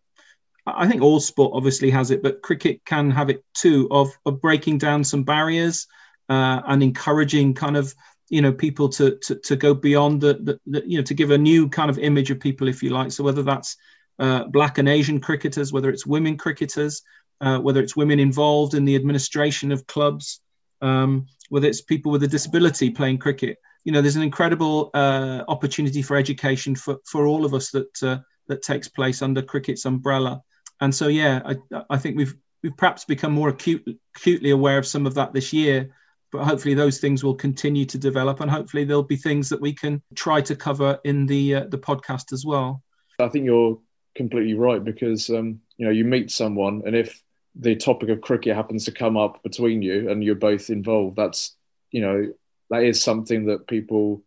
I 0.68 0.88
think 0.88 1.02
all 1.02 1.20
sport 1.20 1.54
obviously 1.54 1.92
has 1.92 2.12
it, 2.12 2.24
but 2.24 2.42
cricket 2.42 2.84
can 2.86 3.12
have 3.12 3.30
it 3.30 3.44
too 3.54 3.88
of 3.92 4.10
of 4.26 4.42
breaking 4.42 4.80
down 4.80 5.04
some 5.04 5.24
barriers 5.24 5.88
uh, 6.28 6.62
and 6.68 6.82
encouraging 6.82 7.54
kind 7.54 7.78
of 7.78 7.94
you 8.30 8.42
know 8.42 8.52
people 8.52 8.90
to 8.90 9.18
to, 9.20 9.36
to 9.36 9.56
go 9.56 9.74
beyond 9.74 10.22
the, 10.22 10.34
the, 10.34 10.60
the 10.66 10.90
you 10.90 10.98
know 10.98 11.04
to 11.04 11.14
give 11.14 11.32
a 11.32 11.38
new 11.38 11.70
kind 11.70 11.90
of 11.90 12.00
image 12.00 12.32
of 12.32 12.40
people 12.40 12.68
if 12.68 12.82
you 12.82 12.90
like. 12.90 13.12
So 13.12 13.24
whether 13.24 13.44
that's 13.44 13.78
uh, 14.20 14.46
black 14.46 14.78
and 14.78 14.88
Asian 14.88 15.20
cricketers, 15.20 15.74
whether 15.74 15.90
it's 15.90 16.06
women 16.06 16.38
cricketers, 16.38 17.02
uh, 17.42 17.60
whether 17.60 17.82
it's 17.82 17.96
women 17.96 18.20
involved 18.20 18.74
in 18.74 18.86
the 18.86 18.96
administration 18.96 19.72
of 19.72 19.86
clubs, 19.88 20.42
um, 20.82 21.26
whether 21.50 21.68
it's 21.68 21.82
people 21.82 22.12
with 22.12 22.24
a 22.24 22.28
disability 22.28 22.90
playing 22.90 23.18
cricket. 23.18 23.58
You 23.84 23.92
know, 23.92 24.02
there's 24.02 24.16
an 24.16 24.24
incredible 24.24 24.90
uh, 24.94 25.44
opportunity 25.48 26.02
for 26.02 26.18
education 26.18 26.76
for, 26.76 26.98
for 27.06 27.28
all 27.28 27.46
of 27.46 27.54
us 27.54 27.72
that 27.72 28.04
uh, 28.04 28.18
that 28.48 28.62
takes 28.62 28.88
place 28.88 29.22
under 29.22 29.42
cricket's 29.42 29.86
umbrella. 29.86 30.42
And 30.82 30.94
so, 30.94 31.08
yeah, 31.08 31.42
I, 31.46 31.82
I 31.90 31.98
think 31.98 32.18
we've 32.18 32.36
we've 32.64 32.76
perhaps 32.78 33.06
become 33.06 33.32
more 33.32 33.50
acute, 33.50 33.86
acutely 34.16 34.52
aware 34.52 34.78
of 34.78 34.88
some 34.88 35.06
of 35.06 35.14
that 35.16 35.34
this 35.34 35.54
year. 35.54 35.92
But 36.32 36.46
hopefully, 36.46 36.74
those 36.74 37.00
things 37.00 37.24
will 37.24 37.36
continue 37.36 37.86
to 37.86 37.98
develop, 37.98 38.42
and 38.42 38.50
hopefully, 38.50 38.84
there'll 38.84 39.04
be 39.04 39.16
things 39.16 39.50
that 39.50 39.62
we 39.62 39.74
can 39.74 40.02
try 40.16 40.42
to 40.42 40.56
cover 40.56 41.00
in 41.04 41.28
the 41.28 41.56
uh, 41.56 41.66
the 41.70 41.78
podcast 41.78 42.34
as 42.34 42.44
well. 42.44 42.82
I 43.20 43.30
think 43.30 43.46
you're 43.46 43.80
completely 44.16 44.54
right 44.54 44.84
because 44.84 45.30
um, 45.30 45.62
you 45.78 45.86
know 45.86 45.92
you 45.92 46.06
meet 46.06 46.32
someone, 46.32 46.84
and 46.86 46.96
if 46.96 47.22
the 47.56 47.76
topic 47.76 48.10
of 48.10 48.22
cricket 48.22 48.56
happens 48.56 48.86
to 48.86 48.92
come 48.92 49.16
up 49.18 49.42
between 49.44 49.82
you 49.82 50.10
and 50.10 50.24
you're 50.24 50.36
both 50.36 50.70
involved, 50.70 51.16
that's 51.16 51.56
you 51.92 52.02
know 52.02 52.34
that 52.70 52.84
is 52.84 53.04
something 53.04 53.46
that 53.46 53.68
people 53.68 54.24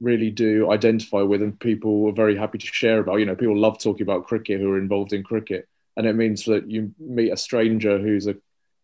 really 0.00 0.30
do 0.30 0.70
identify 0.70 1.22
with, 1.22 1.42
and 1.42 1.58
people 1.58 2.08
are 2.08 2.12
very 2.12 2.36
happy 2.36 2.58
to 2.58 2.66
share 2.66 3.00
about. 3.00 3.16
You 3.16 3.26
know, 3.26 3.36
people 3.36 3.58
love 3.58 3.78
talking 3.78 4.02
about 4.02 4.26
cricket 4.26 4.60
who 4.60 4.72
are 4.72 4.78
involved 4.78 5.12
in 5.12 5.22
cricket, 5.22 5.68
and 5.96 6.06
it 6.06 6.14
means 6.14 6.44
that 6.46 6.70
you 6.70 6.92
meet 6.98 7.30
a 7.30 7.36
stranger 7.36 7.98
who's 7.98 8.26
a 8.26 8.36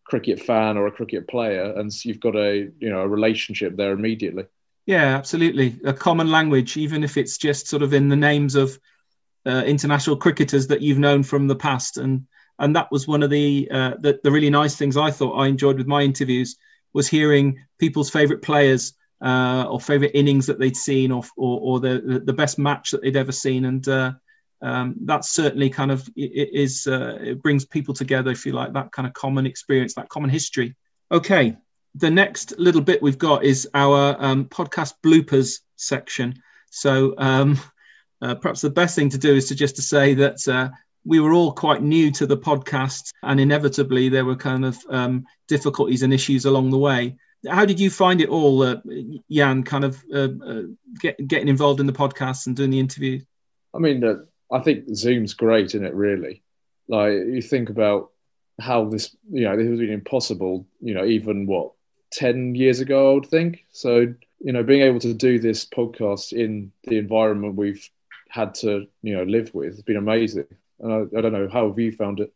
cricket 0.03 0.41
fan 0.41 0.75
or 0.77 0.87
a 0.87 0.91
cricket 0.91 1.27
player, 1.27 1.73
and 1.77 1.93
you've 2.05 2.19
got 2.19 2.35
a 2.35 2.69
you 2.79 2.89
know 2.89 3.01
a 3.01 3.07
relationship 3.07 3.75
there 3.75 3.91
immediately. 3.91 4.45
Yeah, 4.85 5.15
absolutely. 5.15 5.79
A 5.83 5.93
common 5.93 6.31
language, 6.31 6.75
even 6.75 7.03
if 7.03 7.15
it's 7.15 7.37
just 7.37 7.67
sort 7.67 7.83
of 7.83 7.93
in 7.93 8.09
the 8.09 8.15
names 8.15 8.55
of 8.55 8.79
uh, 9.45 9.63
international 9.65 10.17
cricketers 10.17 10.67
that 10.67 10.81
you've 10.81 10.99
known 10.99 11.23
from 11.23 11.47
the 11.47 11.55
past, 11.55 11.97
and 11.97 12.27
and 12.59 12.75
that 12.75 12.91
was 12.91 13.07
one 13.07 13.23
of 13.23 13.29
the, 13.29 13.69
uh, 13.71 13.93
the 13.99 14.19
the 14.23 14.31
really 14.31 14.49
nice 14.49 14.75
things 14.75 14.97
I 14.97 15.11
thought 15.11 15.39
I 15.39 15.47
enjoyed 15.47 15.77
with 15.77 15.87
my 15.87 16.01
interviews 16.01 16.57
was 16.93 17.07
hearing 17.07 17.63
people's 17.79 18.09
favourite 18.09 18.41
players 18.41 18.93
uh, 19.21 19.65
or 19.69 19.79
favourite 19.79 20.15
innings 20.15 20.47
that 20.47 20.59
they'd 20.59 20.77
seen, 20.77 21.11
or 21.11 21.23
or, 21.37 21.59
or 21.61 21.79
the 21.79 22.21
the 22.25 22.33
best 22.33 22.59
match 22.59 22.91
that 22.91 23.01
they'd 23.01 23.15
ever 23.15 23.31
seen, 23.31 23.65
and 23.65 23.87
uh, 23.87 24.11
um, 24.61 24.95
that 25.05 25.25
certainly 25.25 25.69
kind 25.69 25.91
of 25.91 26.07
is 26.15 26.87
uh, 26.87 27.17
it 27.21 27.41
brings 27.41 27.65
people 27.65 27.93
together 27.93 28.31
if 28.31 28.45
you 28.45 28.51
like 28.51 28.73
that 28.73 28.91
kind 28.91 29.07
of 29.07 29.13
common 29.13 29.45
experience 29.45 29.93
that 29.93 30.09
common 30.09 30.29
history. 30.29 30.75
Okay 31.11 31.55
the 31.95 32.09
next 32.09 32.57
little 32.57 32.81
bit 32.81 33.01
we've 33.01 33.17
got 33.17 33.43
is 33.43 33.67
our 33.73 34.15
um, 34.19 34.45
podcast 34.45 34.93
bloopers 35.03 35.59
section. 35.75 36.41
So 36.69 37.15
um, 37.17 37.59
uh, 38.21 38.35
perhaps 38.35 38.61
the 38.61 38.69
best 38.69 38.95
thing 38.95 39.09
to 39.09 39.17
do 39.17 39.35
is 39.35 39.47
to 39.47 39.55
just 39.55 39.75
to 39.75 39.81
say 39.81 40.13
that 40.13 40.47
uh, 40.47 40.69
we 41.05 41.19
were 41.19 41.33
all 41.33 41.51
quite 41.51 41.81
new 41.81 42.11
to 42.11 42.25
the 42.25 42.37
podcast 42.37 43.11
and 43.23 43.39
inevitably 43.39 44.09
there 44.09 44.25
were 44.25 44.35
kind 44.35 44.65
of 44.65 44.77
um, 44.89 45.25
difficulties 45.47 46.03
and 46.03 46.13
issues 46.13 46.45
along 46.45 46.69
the 46.69 46.77
way 46.77 47.15
how 47.49 47.63
did 47.63 47.79
you 47.79 47.89
find 47.89 48.19
it 48.19 48.27
all 48.27 48.61
uh, 48.63 48.75
jan 49.31 49.63
kind 49.63 49.85
of 49.85 50.03
uh, 50.13 50.27
uh, 50.45 50.61
get, 50.99 51.15
getting 51.25 51.47
involved 51.47 51.79
in 51.79 51.85
the 51.85 51.93
podcast 51.93 52.47
and 52.47 52.55
doing 52.55 52.69
the 52.69 52.79
interview 52.79 53.19
I 53.73 53.79
mean, 53.79 54.03
I 54.51 54.59
think 54.59 54.85
Zoom's 54.95 55.33
great, 55.33 55.67
isn't 55.67 55.85
it? 55.85 55.93
Really, 55.93 56.43
like 56.87 57.11
you 57.11 57.41
think 57.41 57.69
about 57.69 58.11
how 58.59 58.85
this, 58.85 59.15
you 59.31 59.43
know, 59.43 59.55
this 59.55 59.69
was 59.69 59.79
been 59.79 59.91
impossible, 59.91 60.67
you 60.81 60.93
know, 60.93 61.05
even 61.05 61.45
what 61.45 61.71
ten 62.11 62.55
years 62.55 62.79
ago, 62.79 63.11
I 63.11 63.13
would 63.15 63.27
think. 63.27 63.65
So, 63.71 64.13
you 64.39 64.53
know, 64.53 64.63
being 64.63 64.81
able 64.81 64.99
to 64.99 65.13
do 65.13 65.39
this 65.39 65.65
podcast 65.65 66.33
in 66.33 66.71
the 66.85 66.97
environment 66.97 67.55
we've 67.55 67.87
had 68.29 68.55
to, 68.55 68.87
you 69.01 69.15
know, 69.15 69.23
live 69.23 69.53
with 69.53 69.71
has 69.71 69.81
been 69.81 69.97
amazing. 69.97 70.45
And 70.79 70.93
I, 70.93 71.17
I 71.17 71.21
don't 71.21 71.33
know 71.33 71.49
how 71.51 71.67
have 71.67 71.79
you 71.79 71.91
found 71.91 72.19
it. 72.19 72.33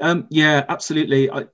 Um, 0.00 0.26
yeah, 0.30 0.64
absolutely. 0.68 1.30
I, 1.30 1.46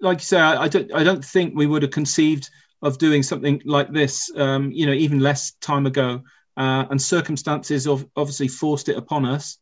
like 0.00 0.18
you 0.18 0.24
say, 0.24 0.40
I, 0.40 0.62
I, 0.62 0.68
don't, 0.68 0.92
I 0.94 1.04
don't 1.04 1.24
think 1.24 1.54
we 1.54 1.66
would 1.66 1.82
have 1.82 1.92
conceived 1.92 2.50
of 2.82 2.98
doing 2.98 3.22
something 3.22 3.62
like 3.64 3.92
this, 3.92 4.30
um, 4.36 4.72
you 4.72 4.86
know, 4.86 4.92
even 4.92 5.20
less 5.20 5.52
time 5.60 5.86
ago 5.86 6.22
uh, 6.56 6.86
and 6.90 7.00
circumstances 7.00 7.86
of, 7.86 8.06
obviously 8.16 8.48
forced 8.48 8.88
it 8.88 8.96
upon 8.96 9.24
us. 9.24 9.58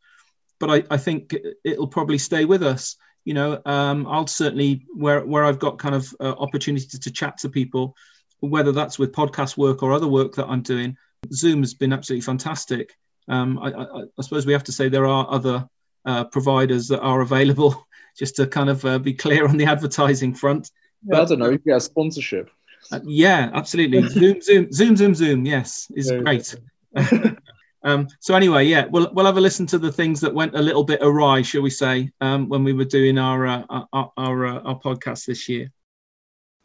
But 0.59 0.71
I, 0.71 0.95
I, 0.95 0.97
think 0.97 1.35
it'll 1.65 1.87
probably 1.87 2.19
stay 2.19 2.45
with 2.45 2.63
us. 2.63 2.97
You 3.25 3.35
know, 3.35 3.61
um, 3.65 4.07
I'll 4.07 4.27
certainly 4.27 4.87
where 4.95 5.25
where 5.25 5.45
I've 5.45 5.59
got 5.59 5.79
kind 5.79 5.95
of 5.95 6.15
uh, 6.21 6.35
opportunities 6.39 6.99
to 6.99 7.11
chat 7.11 7.39
to 7.39 7.49
people, 7.49 7.95
whether 8.41 8.73
that's 8.73 8.99
with 8.99 9.13
podcast 9.13 9.57
work 9.57 9.83
or 9.83 9.93
other 9.93 10.09
work 10.09 10.35
that 10.35 10.49
I'm 10.49 10.63
doing. 10.63 10.97
Zoom 11.33 11.61
has 11.61 11.75
been 11.75 11.93
absolutely 11.93 12.23
fantastic. 12.23 12.97
Um, 13.31 13.59
I, 13.61 13.71
I, 13.71 14.03
I, 14.19 14.23
suppose 14.23 14.45
we 14.45 14.53
have 14.53 14.65
to 14.65 14.73
say 14.73 14.89
there 14.89 15.07
are 15.07 15.27
other 15.31 15.69
uh, 16.05 16.25
providers 16.25 16.89
that 16.89 17.01
are 17.01 17.21
available, 17.21 17.87
just 18.19 18.37
to 18.37 18.47
kind 18.47 18.69
of 18.69 18.85
uh, 18.85 18.99
be 18.99 19.15
clear 19.15 19.47
on 19.47 19.57
the 19.57 19.67
advertising 19.67 20.35
front. 20.35 20.71
Yeah, 21.07 21.13
but, 21.13 21.23
I 21.23 21.25
don't 21.27 21.39
know. 21.39 21.51
You 21.51 21.59
get 21.59 21.77
a 21.77 21.81
sponsorship. 21.81 22.51
Uh, 22.91 22.99
yeah, 23.05 23.51
absolutely. 23.55 24.03
Zoom, 24.09 24.43
Zoom, 24.43 24.73
Zoom, 24.73 24.97
Zoom, 24.97 25.15
Zoom. 25.15 25.47
Yes, 25.47 25.91
is 25.95 26.11
great. 26.11 26.57
um, 27.85 28.09
so 28.19 28.35
anyway, 28.35 28.67
yeah, 28.67 28.87
we'll 28.87 29.13
we'll 29.15 29.27
have 29.27 29.37
a 29.37 29.41
listen 29.41 29.67
to 29.67 29.79
the 29.79 29.93
things 29.93 30.21
that 30.23 30.35
went 30.35 30.57
a 30.57 30.63
little 30.63 30.85
bit 30.85 30.99
awry, 31.01 31.43
shall 31.43 31.63
we 31.63 31.71
say, 31.71 32.11
um, 32.21 32.49
when 32.49 32.65
we 32.65 32.73
were 32.73 32.85
doing 32.85 33.17
our 33.17 33.47
uh, 33.47 33.63
our 33.93 34.13
our, 34.17 34.47
uh, 34.47 34.61
our 34.63 34.81
podcast 34.81 35.27
this 35.27 35.49
year. 35.49 35.71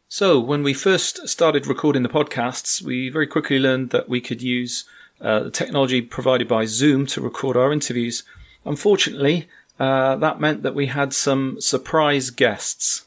So 0.08 0.40
when 0.40 0.62
we 0.64 0.74
first 0.74 1.28
started 1.28 1.66
recording 1.66 2.02
the 2.02 2.08
podcasts, 2.08 2.82
we 2.82 3.08
very 3.08 3.26
quickly 3.26 3.58
learned 3.58 3.90
that 3.90 4.08
we 4.08 4.20
could 4.20 4.40
use 4.42 4.84
uh, 5.20 5.40
the 5.40 5.50
technology 5.50 6.02
provided 6.02 6.48
by 6.48 6.64
Zoom 6.64 7.06
to 7.06 7.20
record 7.20 7.56
our 7.56 7.72
interviews. 7.72 8.22
Unfortunately, 8.64 9.48
uh, 9.78 10.16
that 10.16 10.40
meant 10.40 10.62
that 10.62 10.74
we 10.74 10.86
had 10.86 11.12
some 11.12 11.60
surprise 11.60 12.30
guests. 12.30 13.06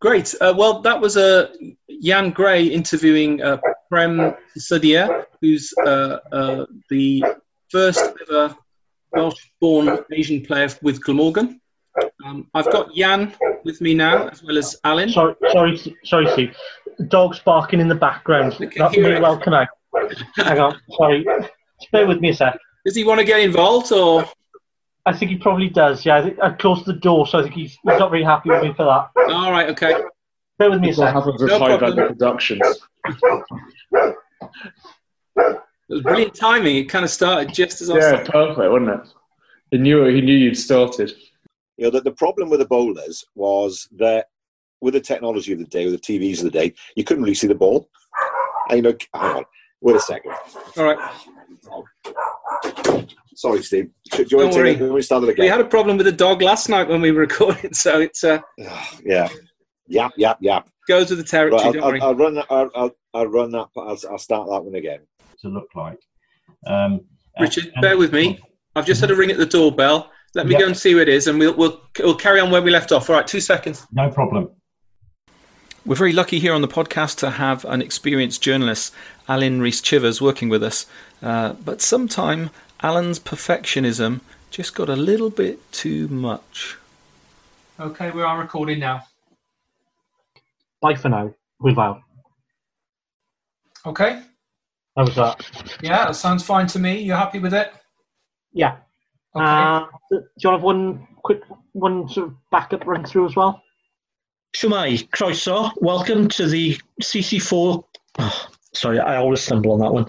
Great. 0.00 0.34
Uh, 0.40 0.54
well, 0.56 0.80
that 0.82 1.00
was 1.00 1.16
a 1.16 1.48
uh, 1.48 1.52
Jan 2.02 2.30
Gray 2.30 2.64
interviewing 2.64 3.42
uh, 3.42 3.58
Prem 3.88 4.34
Sisodia, 4.56 5.26
who's 5.40 5.72
uh, 5.84 6.18
uh, 6.30 6.66
the 6.88 7.24
first 7.68 8.12
ever 8.22 8.56
Welsh-born 9.12 9.98
Asian 10.12 10.44
player 10.44 10.68
with 10.82 11.02
Glamorgan. 11.02 11.60
Um, 12.24 12.46
I've 12.54 12.70
got 12.70 12.94
Jan 12.94 13.34
with 13.64 13.80
me 13.80 13.94
now, 13.94 14.28
as 14.28 14.42
well 14.42 14.58
as 14.58 14.76
Alan. 14.84 15.08
Sorry, 15.08 15.34
sorry, 15.50 15.96
sorry, 16.04 16.28
Steve. 16.32 16.56
Dog's 17.08 17.38
barking 17.40 17.80
in 17.80 17.88
the 17.88 17.94
background. 17.94 18.56
That's 18.76 18.96
really 18.96 19.20
well 19.20 19.38
connected. 19.38 19.77
Hang 20.36 20.58
on, 20.58 20.80
sorry. 20.96 21.26
Bear 21.92 22.06
with 22.06 22.20
me 22.20 22.30
a 22.30 22.34
sec. 22.34 22.58
Does 22.84 22.96
he 22.96 23.04
want 23.04 23.20
to 23.20 23.24
get 23.26 23.40
involved, 23.40 23.92
or? 23.92 24.24
I 25.06 25.12
think 25.12 25.30
he 25.30 25.38
probably 25.38 25.70
does. 25.70 26.04
Yeah, 26.04 26.16
I, 26.16 26.22
think, 26.22 26.38
I 26.42 26.50
closed 26.50 26.84
the 26.84 26.92
door, 26.92 27.26
so 27.26 27.38
I 27.38 27.42
think 27.42 27.54
he's, 27.54 27.72
he's 27.72 27.98
not 27.98 28.10
very 28.10 28.22
happy 28.22 28.50
with 28.50 28.62
me 28.62 28.74
for 28.74 28.84
that. 28.84 29.32
All 29.32 29.50
right, 29.50 29.68
okay. 29.70 29.94
Bear 30.58 30.70
with 30.70 30.80
me 30.80 30.90
a 30.90 30.94
second. 30.94 31.14
happens 31.14 31.40
with 31.40 31.50
no 31.50 31.58
high 31.58 31.76
value 31.76 32.08
productions. 32.08 32.60
it 33.06 34.16
was 35.88 36.02
brilliant 36.02 36.34
timing. 36.34 36.76
It 36.76 36.88
kind 36.88 37.04
of 37.04 37.10
started 37.10 37.54
just 37.54 37.80
as 37.80 37.90
I 37.90 37.98
yeah, 37.98 38.24
perfect, 38.24 38.58
wasn't 38.58 38.88
it? 38.88 39.08
He 39.70 39.78
knew 39.78 40.04
he 40.06 40.20
knew 40.20 40.34
you'd 40.34 40.58
started. 40.58 41.12
You 41.76 41.84
know, 41.84 41.90
the, 41.90 42.00
the 42.00 42.12
problem 42.12 42.50
with 42.50 42.60
the 42.60 42.66
bowlers 42.66 43.24
was 43.34 43.88
that 43.98 44.26
with 44.80 44.94
the 44.94 45.00
technology 45.00 45.52
of 45.52 45.58
the 45.58 45.64
day, 45.64 45.86
with 45.86 46.00
the 46.02 46.18
TVs 46.18 46.38
of 46.38 46.44
the 46.44 46.50
day, 46.50 46.74
you 46.96 47.04
couldn't 47.04 47.22
really 47.22 47.34
see 47.34 47.46
the 47.46 47.54
ball. 47.54 47.88
And, 48.68 48.76
you 48.78 48.82
know, 48.82 48.96
hang 49.14 49.36
on, 49.36 49.44
wait 49.80 49.96
a 49.96 50.00
second. 50.00 50.32
All 50.76 50.84
right. 50.84 50.98
Sorry, 53.34 53.62
Steve. 53.62 53.90
Do 54.10 54.26
you 54.28 54.36
want 54.38 54.52
Don't 54.52 54.78
to 54.78 54.92
we 54.92 55.02
start 55.02 55.22
it 55.22 55.30
again? 55.30 55.44
We 55.44 55.48
had 55.48 55.60
a 55.60 55.64
problem 55.64 55.96
with 55.96 56.06
the 56.06 56.12
dog 56.12 56.42
last 56.42 56.68
night 56.68 56.88
when 56.88 57.00
we 57.00 57.12
were 57.12 57.20
recording, 57.20 57.72
so 57.72 58.00
it's 58.00 58.24
uh, 58.24 58.40
yeah, 59.04 59.28
yap, 59.86 60.12
yap, 60.16 60.38
yap. 60.40 60.68
Goes 60.88 61.10
with 61.10 61.18
the 61.18 61.24
territory. 61.24 61.62
Right, 61.62 61.76
I'll, 61.76 61.94
I'll, 61.94 62.02
I'll, 62.02 62.14
run. 62.14 62.42
I'll, 62.50 62.70
I'll, 62.74 62.90
I'll 63.14 63.26
run 63.26 63.52
that. 63.52 63.68
I'll, 63.76 63.98
I'll 64.10 64.18
start 64.18 64.48
that 64.48 64.64
one 64.64 64.74
again. 64.74 65.00
To 65.42 65.48
look 65.48 65.68
like. 65.76 66.00
Um, 66.66 67.02
Richard, 67.38 67.72
bear 67.80 67.96
with 67.96 68.12
me. 68.12 68.40
I've 68.74 68.86
just 68.86 69.00
had 69.00 69.12
a 69.12 69.14
ring 69.14 69.30
at 69.30 69.38
the 69.38 69.46
doorbell. 69.46 70.10
Let 70.34 70.46
me 70.46 70.52
yep. 70.52 70.60
go 70.60 70.66
and 70.66 70.76
see 70.76 70.92
who 70.92 70.98
it 70.98 71.08
is, 71.08 71.26
and 71.26 71.38
we'll, 71.38 71.56
we'll 71.56 71.80
we'll 72.00 72.16
carry 72.16 72.40
on 72.40 72.50
where 72.50 72.60
we 72.60 72.70
left 72.70 72.92
off. 72.92 73.08
All 73.08 73.16
right, 73.16 73.26
two 73.26 73.40
seconds. 73.40 73.86
No 73.92 74.10
problem. 74.10 74.50
We're 75.86 75.94
very 75.94 76.12
lucky 76.12 76.38
here 76.38 76.52
on 76.52 76.60
the 76.60 76.68
podcast 76.68 77.16
to 77.18 77.30
have 77.30 77.64
an 77.64 77.80
experienced 77.80 78.42
journalist, 78.42 78.92
Alan 79.28 79.60
Rees 79.60 79.80
Chivers, 79.80 80.20
working 80.20 80.48
with 80.48 80.62
us. 80.62 80.86
Uh, 81.22 81.52
but 81.52 81.82
sometime 81.82 82.50
Alan's 82.82 83.20
perfectionism 83.20 84.20
just 84.50 84.74
got 84.74 84.88
a 84.88 84.96
little 84.96 85.30
bit 85.30 85.70
too 85.72 86.08
much. 86.08 86.76
Okay, 87.78 88.10
we 88.10 88.22
are 88.22 88.38
recording 88.38 88.80
now. 88.80 89.02
Bye 90.80 90.94
for 90.94 91.08
now. 91.08 91.34
Without. 91.60 92.00
Okay. 93.86 94.22
How 94.96 95.04
was 95.04 95.14
that? 95.16 95.44
Yeah, 95.82 96.06
that 96.06 96.16
sounds 96.16 96.44
fine 96.44 96.66
to 96.68 96.78
me. 96.78 97.00
You're 97.00 97.16
happy 97.16 97.38
with 97.38 97.54
it? 97.54 97.72
Yeah. 98.52 98.76
Okay. 99.34 99.44
Uh, 99.44 99.86
do 100.10 100.16
you 100.16 100.20
want 100.20 100.40
to 100.40 100.50
have 100.50 100.62
one 100.62 101.06
quick 101.22 101.42
one 101.72 102.08
sort 102.08 102.28
of 102.28 102.34
backup 102.50 102.86
run 102.86 103.04
through 103.04 103.26
as 103.26 103.36
well? 103.36 103.62
Shwmae, 104.56 105.08
croeso. 105.10 105.70
Welcome 105.80 106.28
to 106.28 106.46
the 106.46 106.78
CC4. 107.02 107.84
Oh, 108.18 108.46
sorry, 108.78 108.98
I 109.00 109.16
always 109.16 109.40
stumble 109.40 109.72
on 109.72 109.80
that 109.80 109.92
one. 109.92 110.06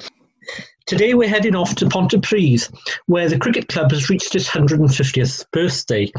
Today 0.86 1.14
we're 1.14 1.30
heading 1.30 1.56
off 1.56 1.76
to 1.76 1.86
Pontypridd, 1.86 2.68
where 3.08 3.30
the 3.30 3.38
cricket 3.38 3.68
club 3.68 3.92
has 3.92 4.10
reached 4.10 4.36
its 4.36 4.50
150th 4.50 5.46
birthday. 5.52 6.12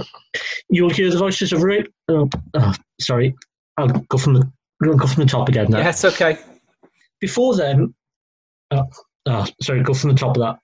You'll 0.69 0.91
hear 0.91 1.11
the 1.11 1.19
voices 1.19 1.53
of 1.53 1.63
Ray. 1.63 1.85
Oh, 2.09 2.29
oh, 2.55 2.75
sorry, 3.01 3.35
I'll 3.77 3.89
go 3.89 4.19
from 4.19 4.35
the 4.35 4.53
go 4.83 5.07
from 5.07 5.25
the 5.25 5.29
top 5.29 5.49
again. 5.49 5.71
Now. 5.71 5.79
Yes, 5.79 6.05
okay. 6.05 6.39
Before 7.21 7.57
then, 7.57 7.95
oh, 8.71 8.85
oh, 9.27 9.47
sorry, 9.61 9.83
go 9.83 9.95
from 9.95 10.11
the 10.11 10.17
top 10.17 10.37
of 10.37 10.43
that. 10.43 10.59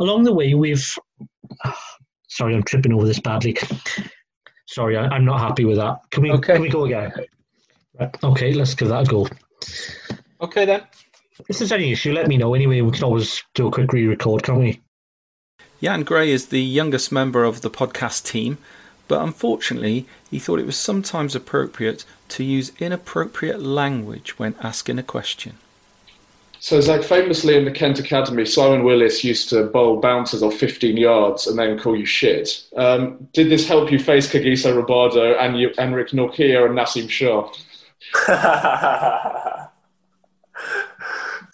Along 0.00 0.24
the 0.24 0.32
way, 0.32 0.54
we've. 0.54 0.86
Sorry, 2.30 2.54
I'm 2.54 2.62
tripping 2.62 2.92
over 2.92 3.06
this 3.06 3.18
badly. 3.18 3.56
Sorry, 4.66 4.98
I, 4.98 5.16
am 5.16 5.24
not 5.24 5.40
happy 5.40 5.64
with 5.64 5.78
that. 5.78 5.96
Can 6.10 6.22
we 6.22 6.30
okay. 6.32 6.52
can 6.52 6.62
we 6.62 6.68
go 6.68 6.84
again? 6.84 7.10
Okay, 8.22 8.52
let's 8.52 8.74
give 8.74 8.88
that 8.88 9.08
a 9.08 9.10
go. 9.10 9.26
Okay 10.40 10.66
then. 10.66 10.82
If 11.48 11.58
there's 11.58 11.72
any 11.72 11.92
issue, 11.92 12.12
let 12.12 12.26
me 12.26 12.36
know. 12.36 12.54
Anyway, 12.54 12.80
we 12.80 12.90
can 12.90 13.04
always 13.04 13.42
do 13.54 13.68
a 13.68 13.70
quick 13.70 13.92
re-record, 13.92 14.42
can't 14.42 14.58
we? 14.58 14.80
Jan 15.80 16.02
Gray 16.02 16.30
is 16.30 16.46
the 16.46 16.62
youngest 16.62 17.12
member 17.12 17.44
of 17.44 17.60
the 17.60 17.70
podcast 17.70 18.24
team, 18.24 18.58
but 19.06 19.22
unfortunately, 19.22 20.06
he 20.30 20.40
thought 20.40 20.58
it 20.58 20.66
was 20.66 20.76
sometimes 20.76 21.36
appropriate 21.36 22.04
to 22.30 22.42
use 22.42 22.72
inappropriate 22.80 23.62
language 23.62 24.38
when 24.38 24.56
asking 24.60 24.98
a 24.98 25.04
question. 25.04 25.54
So, 26.60 26.80
Zak, 26.80 27.04
famously 27.04 27.56
in 27.56 27.64
the 27.64 27.70
Kent 27.70 28.00
Academy, 28.00 28.44
Simon 28.44 28.82
Willis 28.82 29.22
used 29.22 29.48
to 29.50 29.64
bowl 29.64 30.00
bouncers 30.00 30.42
off 30.42 30.54
15 30.54 30.96
yards 30.96 31.46
and 31.46 31.56
then 31.56 31.78
call 31.78 31.96
you 31.96 32.04
shit. 32.04 32.64
Um, 32.76 33.28
did 33.32 33.48
this 33.48 33.68
help 33.68 33.92
you 33.92 34.00
face 34.00 34.28
Kagiso 34.28 34.74
Rabada 34.74 35.40
and 35.40 35.56
you, 35.58 35.70
Anrich 35.78 36.12
Nortje 36.12 36.66
and 36.66 36.76
Naseem 36.76 37.08
Shah? 37.08 37.48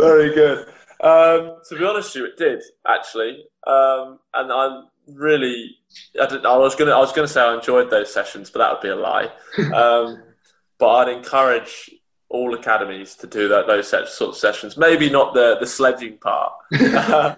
Very 0.05 0.35
good. 0.35 0.67
Um, 1.01 1.57
to 1.69 1.77
be 1.79 1.85
honest 1.85 2.15
with 2.15 2.17
you, 2.17 2.27
it 2.27 2.37
did 2.39 2.63
actually, 2.87 3.45
um, 3.67 4.19
and 4.33 4.53
I'm 4.53 4.89
really. 5.09 5.77
I, 6.21 6.27
did, 6.27 6.47
I 6.47 6.57
was 6.57 6.75
gonna. 6.75 6.93
I 6.93 6.99
was 6.99 7.13
gonna 7.13 7.29
say 7.29 7.41
I 7.41 7.55
enjoyed 7.55 7.91
those 7.91 8.13
sessions, 8.13 8.51
but 8.51 8.61
that 8.61 8.73
would 8.73 8.83
be 8.83 8.89
a 8.89 8.97
lie. 8.97 9.31
Um, 9.75 10.23
but 10.79 10.89
I'd 10.89 11.17
encourage 11.17 11.91
all 12.29 12.53
academies 12.55 13.15
to 13.17 13.27
do 13.27 13.49
that 13.49 13.67
those 13.67 13.89
sort 13.89 14.31
of 14.31 14.37
sessions. 14.37 14.77
Maybe 14.77 15.09
not 15.11 15.35
the 15.35 15.57
the 15.61 15.67
sledging 15.67 16.19
part. 16.19 16.53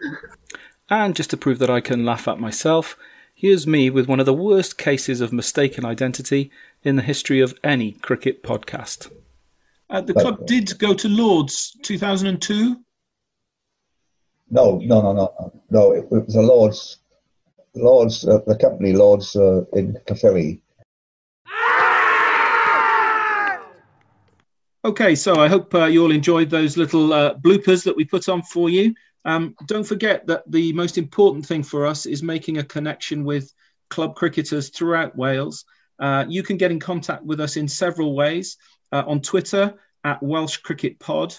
and 0.88 1.14
just 1.14 1.30
to 1.30 1.36
prove 1.36 1.58
that 1.58 1.70
I 1.70 1.80
can 1.80 2.04
laugh 2.04 2.28
at 2.28 2.40
myself, 2.40 2.96
here's 3.34 3.66
me 3.66 3.90
with 3.90 4.08
one 4.08 4.20
of 4.20 4.26
the 4.26 4.32
worst 4.32 4.78
cases 4.78 5.20
of 5.20 5.32
mistaken 5.32 5.84
identity 5.84 6.50
in 6.82 6.96
the 6.96 7.02
history 7.02 7.40
of 7.40 7.58
any 7.62 7.92
cricket 7.92 8.42
podcast. 8.42 9.10
Uh, 9.88 10.00
the 10.00 10.14
club 10.14 10.46
did 10.46 10.78
go 10.78 10.94
to 10.94 11.08
Lords 11.08 11.76
2002. 11.82 12.76
No, 14.50 14.78
no, 14.78 15.02
no, 15.02 15.12
no, 15.12 15.52
no. 15.70 15.92
It, 15.92 16.06
it 16.10 16.26
was 16.26 16.34
a 16.34 16.42
Lords, 16.42 16.98
Lords, 17.74 18.26
uh, 18.26 18.38
the 18.46 18.56
company 18.56 18.92
Lords 18.92 19.36
uh, 19.36 19.64
in 19.72 19.96
Caerphilly. 20.06 20.60
Okay, 24.84 25.16
so 25.16 25.40
I 25.40 25.48
hope 25.48 25.74
uh, 25.74 25.86
you 25.86 26.02
all 26.02 26.12
enjoyed 26.12 26.48
those 26.48 26.76
little 26.76 27.12
uh, 27.12 27.34
bloopers 27.34 27.84
that 27.84 27.96
we 27.96 28.04
put 28.04 28.28
on 28.28 28.42
for 28.42 28.70
you. 28.70 28.94
Um, 29.24 29.56
don't 29.66 29.82
forget 29.82 30.26
that 30.28 30.44
the 30.50 30.72
most 30.72 30.96
important 30.96 31.44
thing 31.44 31.64
for 31.64 31.86
us 31.86 32.06
is 32.06 32.22
making 32.22 32.58
a 32.58 32.64
connection 32.64 33.24
with 33.24 33.52
club 33.90 34.14
cricketers 34.14 34.70
throughout 34.70 35.16
Wales. 35.16 35.64
Uh, 35.98 36.24
you 36.28 36.44
can 36.44 36.56
get 36.56 36.70
in 36.70 36.78
contact 36.78 37.24
with 37.24 37.40
us 37.40 37.56
in 37.56 37.66
several 37.66 38.14
ways 38.14 38.56
uh, 38.92 39.04
on 39.06 39.20
Twitter 39.20 39.74
at 40.04 40.22
Welsh 40.22 40.58
Cricket 40.58 40.98
Pod, 40.98 41.34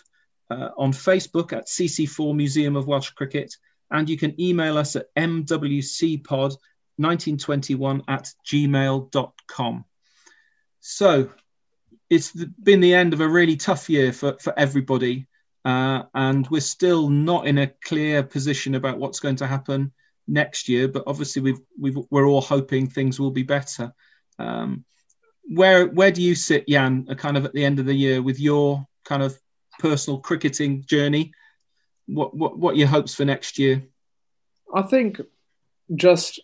uh, 0.50 0.70
on 0.78 0.92
Facebook 0.92 1.54
at 1.54 1.68
CC4 1.68 2.36
Museum 2.36 2.76
of 2.76 2.88
Welsh 2.88 3.12
Cricket, 3.12 3.56
and 3.92 4.10
you 4.10 4.18
can 4.18 4.42
email 4.42 4.76
us 4.78 4.96
at 4.96 5.14
mwcpod1921 5.16 8.02
at 8.08 8.32
gmail.com. 8.46 9.86
So 10.80 11.30
it's 12.10 12.32
been 12.32 12.80
the 12.80 12.94
end 12.94 13.14
of 13.14 13.20
a 13.22 13.28
really 13.28 13.58
tough 13.58 13.90
year 13.90 14.14
for, 14.14 14.38
for 14.40 14.54
everybody, 14.58 15.28
uh, 15.66 16.04
and 16.14 16.48
we're 16.50 16.62
still 16.62 17.10
not 17.10 17.48
in 17.48 17.58
a 17.58 17.74
clear 17.84 18.24
position 18.24 18.76
about 18.76 19.00
what's 19.00 19.20
going 19.20 19.36
to 19.38 19.48
happen 19.48 19.92
next 20.28 20.70
year, 20.70 20.88
but 20.88 21.04
obviously 21.08 21.42
we've, 21.42 21.60
we've, 21.80 21.98
we're 22.10 22.28
all 22.28 22.42
hoping 22.42 22.88
things 22.88 23.20
will 23.20 23.32
be 23.32 23.44
better. 23.44 23.94
Um, 24.40 24.86
where 25.48 25.88
where 25.88 26.12
do 26.12 26.22
you 26.22 26.36
sit, 26.36 26.68
Jan, 26.68 27.06
kind 27.18 27.38
of 27.38 27.46
at 27.46 27.54
the 27.54 27.64
end 27.64 27.80
of 27.80 27.86
the 27.86 27.94
year 27.94 28.22
with 28.22 28.40
your 28.40 28.86
kind 29.06 29.24
of 29.24 29.38
personal 29.80 30.20
cricketing 30.20 30.84
journey? 30.86 31.32
What 32.08 32.36
what 32.36 32.58
what 32.58 32.78
your 32.78 32.88
hopes 32.88 33.16
for 33.16 33.26
next 33.26 33.58
year? 33.58 33.84
I 34.74 34.82
think 34.82 35.22
just 35.96 36.40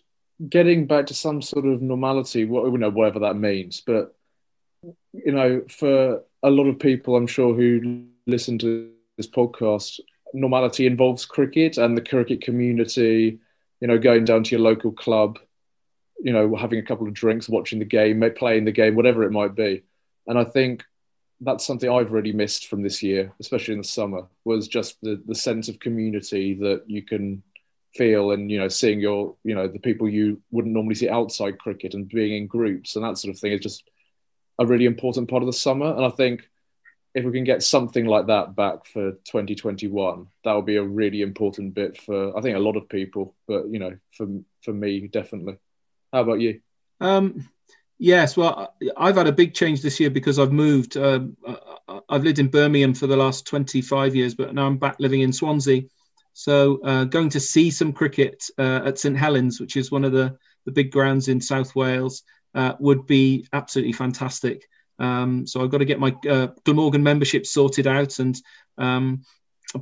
getting 0.48 0.86
back 0.86 1.06
to 1.06 1.14
some 1.14 1.42
sort 1.42 1.66
of 1.66 1.82
normality, 1.82 2.44
what 2.44 2.70
you 2.70 2.78
know, 2.78 2.90
whatever 2.90 3.20
that 3.20 3.36
means. 3.36 3.82
But 3.86 4.14
you 5.12 5.32
know, 5.32 5.62
for 5.68 6.22
a 6.42 6.50
lot 6.50 6.66
of 6.66 6.78
people, 6.78 7.16
I'm 7.16 7.26
sure 7.26 7.54
who 7.54 8.04
listen 8.26 8.58
to 8.58 8.90
this 9.16 9.28
podcast, 9.28 10.00
normality 10.32 10.86
involves 10.86 11.24
cricket 11.24 11.78
and 11.78 11.96
the 11.96 12.02
cricket 12.02 12.42
community. 12.42 13.38
You 13.80 13.88
know, 13.88 13.98
going 13.98 14.24
down 14.24 14.44
to 14.44 14.50
your 14.50 14.60
local 14.60 14.92
club, 14.92 15.38
you 16.22 16.32
know, 16.32 16.54
having 16.56 16.78
a 16.78 16.84
couple 16.84 17.06
of 17.06 17.14
drinks, 17.14 17.48
watching 17.48 17.78
the 17.78 17.84
game, 17.84 18.24
playing 18.36 18.64
the 18.64 18.72
game, 18.72 18.94
whatever 18.94 19.24
it 19.24 19.32
might 19.32 19.54
be. 19.54 19.82
And 20.26 20.38
I 20.38 20.44
think 20.44 20.84
that's 21.40 21.66
something 21.66 21.90
I've 21.90 22.12
really 22.12 22.32
missed 22.32 22.68
from 22.68 22.82
this 22.82 23.02
year, 23.02 23.32
especially 23.40 23.72
in 23.74 23.80
the 23.80 23.84
summer, 23.84 24.26
was 24.44 24.68
just 24.68 25.00
the, 25.02 25.22
the 25.26 25.34
sense 25.34 25.68
of 25.68 25.80
community 25.80 26.54
that 26.54 26.84
you 26.86 27.02
can 27.02 27.42
feel 27.94 28.32
and, 28.32 28.50
you 28.50 28.58
know, 28.58 28.68
seeing 28.68 29.00
your, 29.00 29.36
you 29.44 29.54
know, 29.54 29.68
the 29.68 29.78
people 29.78 30.08
you 30.08 30.40
wouldn't 30.50 30.74
normally 30.74 30.94
see 30.94 31.08
outside 31.08 31.58
cricket 31.58 31.94
and 31.94 32.08
being 32.08 32.34
in 32.34 32.46
groups 32.46 32.96
and 32.96 33.04
that 33.04 33.18
sort 33.18 33.34
of 33.34 33.40
thing 33.40 33.52
is 33.52 33.60
just 33.60 33.84
a 34.58 34.66
really 34.66 34.84
important 34.84 35.28
part 35.28 35.42
of 35.42 35.46
the 35.46 35.52
summer. 35.52 35.94
And 35.94 36.04
I 36.04 36.10
think 36.10 36.48
if 37.14 37.24
we 37.24 37.32
can 37.32 37.44
get 37.44 37.62
something 37.62 38.06
like 38.06 38.26
that 38.26 38.56
back 38.56 38.86
for 38.86 39.12
2021, 39.12 40.26
that 40.44 40.52
would 40.52 40.66
be 40.66 40.76
a 40.76 40.82
really 40.82 41.22
important 41.22 41.74
bit 41.74 42.00
for, 42.00 42.36
I 42.36 42.40
think, 42.40 42.56
a 42.56 42.60
lot 42.60 42.76
of 42.76 42.88
people, 42.88 43.34
but, 43.46 43.68
you 43.68 43.78
know, 43.78 43.96
for, 44.16 44.26
for 44.62 44.72
me, 44.72 45.06
definitely. 45.06 45.58
How 46.14 46.20
about 46.20 46.40
you? 46.40 46.60
Um, 47.00 47.48
yes, 47.98 48.36
well, 48.36 48.72
I've 48.96 49.16
had 49.16 49.26
a 49.26 49.32
big 49.32 49.52
change 49.52 49.82
this 49.82 49.98
year 49.98 50.10
because 50.10 50.38
I've 50.38 50.52
moved. 50.52 50.96
Um, 50.96 51.36
I've 52.08 52.22
lived 52.22 52.38
in 52.38 52.46
Birmingham 52.46 52.94
for 52.94 53.08
the 53.08 53.16
last 53.16 53.48
25 53.48 54.14
years, 54.14 54.36
but 54.36 54.54
now 54.54 54.64
I'm 54.64 54.78
back 54.78 54.94
living 55.00 55.22
in 55.22 55.32
Swansea. 55.32 55.82
So 56.32 56.80
uh, 56.84 57.04
going 57.04 57.30
to 57.30 57.40
see 57.40 57.68
some 57.68 57.92
cricket 57.92 58.44
uh, 58.58 58.82
at 58.84 58.98
St 59.00 59.16
Helens, 59.16 59.60
which 59.60 59.76
is 59.76 59.90
one 59.90 60.04
of 60.04 60.12
the, 60.12 60.36
the 60.66 60.72
big 60.72 60.92
grounds 60.92 61.26
in 61.26 61.40
South 61.40 61.74
Wales, 61.74 62.22
uh, 62.54 62.74
would 62.78 63.06
be 63.06 63.48
absolutely 63.52 63.92
fantastic. 63.92 64.68
Um, 65.00 65.48
so 65.48 65.62
I've 65.62 65.70
got 65.70 65.78
to 65.78 65.84
get 65.84 65.98
my 65.98 66.14
uh, 66.30 66.48
Glamorgan 66.64 67.02
membership 67.02 67.44
sorted 67.44 67.88
out 67.88 68.20
and 68.20 68.40
um, 68.78 69.22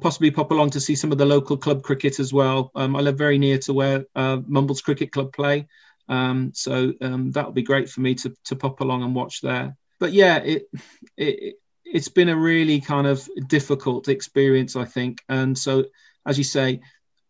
possibly 0.00 0.30
pop 0.30 0.50
along 0.50 0.70
to 0.70 0.80
see 0.80 0.94
some 0.94 1.12
of 1.12 1.18
the 1.18 1.26
local 1.26 1.58
club 1.58 1.82
cricket 1.82 2.20
as 2.20 2.32
well. 2.32 2.70
Um, 2.74 2.96
I 2.96 3.00
live 3.00 3.18
very 3.18 3.36
near 3.36 3.58
to 3.58 3.74
where 3.74 4.06
uh, 4.14 4.38
Mumbles 4.46 4.80
Cricket 4.80 5.12
Club 5.12 5.34
play. 5.34 5.68
Um, 6.08 6.52
so 6.54 6.92
um, 7.00 7.32
that 7.32 7.46
would 7.46 7.54
be 7.54 7.62
great 7.62 7.88
for 7.88 8.00
me 8.00 8.14
to, 8.16 8.34
to 8.46 8.56
pop 8.56 8.80
along 8.80 9.02
and 9.02 9.14
watch 9.14 9.40
there. 9.40 9.76
But 9.98 10.12
yeah, 10.12 10.38
it, 10.38 10.68
it 11.16 11.56
it's 11.84 12.08
been 12.08 12.30
a 12.30 12.36
really 12.36 12.80
kind 12.80 13.06
of 13.06 13.28
difficult 13.48 14.08
experience, 14.08 14.76
I 14.76 14.84
think. 14.84 15.22
And 15.28 15.56
so, 15.56 15.84
as 16.26 16.38
you 16.38 16.44
say, 16.44 16.80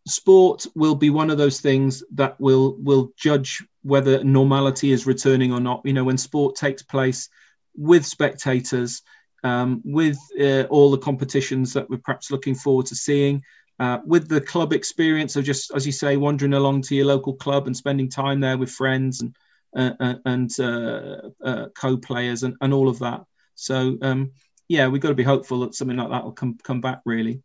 sport 0.07 0.67
will 0.75 0.95
be 0.95 1.11
one 1.11 1.31
of 1.31 1.39
those 1.39 1.61
things 1.61 2.03
that 2.15 2.41
will 2.41 2.77
will 2.79 3.13
judge 3.17 3.63
whether 3.83 4.23
normality 4.23 4.93
is 4.93 5.07
returning 5.07 5.53
or 5.53 5.61
not. 5.61 5.83
You 5.85 5.93
know, 5.93 6.05
when 6.05 6.19
sport 6.19 6.55
takes 6.57 6.83
place 6.83 7.29
with 7.77 8.07
spectators, 8.07 9.03
um, 9.45 9.83
with 9.85 10.19
uh, 10.41 10.63
all 10.65 10.91
the 10.91 10.99
competitions 10.99 11.73
that 11.73 11.91
we're 11.91 11.99
perhaps 11.99 12.31
looking 12.31 12.55
forward 12.55 12.87
to 12.87 12.95
seeing, 12.95 13.43
uh, 13.79 13.99
with 14.05 14.29
the 14.29 14.41
club 14.41 14.73
experience 14.73 15.37
of 15.37 15.45
just, 15.45 15.73
as 15.75 15.87
you 15.87 15.93
say, 15.93 16.17
wandering 16.17 16.55
along 16.55 16.83
to 16.83 16.95
your 16.95 17.07
local 17.07 17.35
club 17.35 17.67
and 17.67 17.77
spending 17.77 18.09
time 18.09 18.41
there 18.41 18.59
with 18.59 18.71
friends 18.71 19.21
and 19.21 19.35
uh, 19.75 19.93
uh 20.01 20.15
and 20.27 20.51
uh, 20.61 21.31
uh, 21.43 21.67
co-players 21.75 22.43
and, 22.43 22.55
and 22.61 22.75
all 22.75 22.89
of 22.89 22.99
that. 22.99 23.25
So 23.55 23.97
um, 24.03 24.33
yeah, 24.69 24.89
we've 24.89 25.01
got 25.01 25.09
to 25.09 25.15
be 25.15 25.23
hopeful 25.23 25.61
that 25.61 25.75
something 25.75 25.97
like 25.97 26.11
that 26.11 26.25
will 26.25 26.33
come 26.33 26.59
come 26.63 26.81
back. 26.81 27.01
Really, 27.05 27.43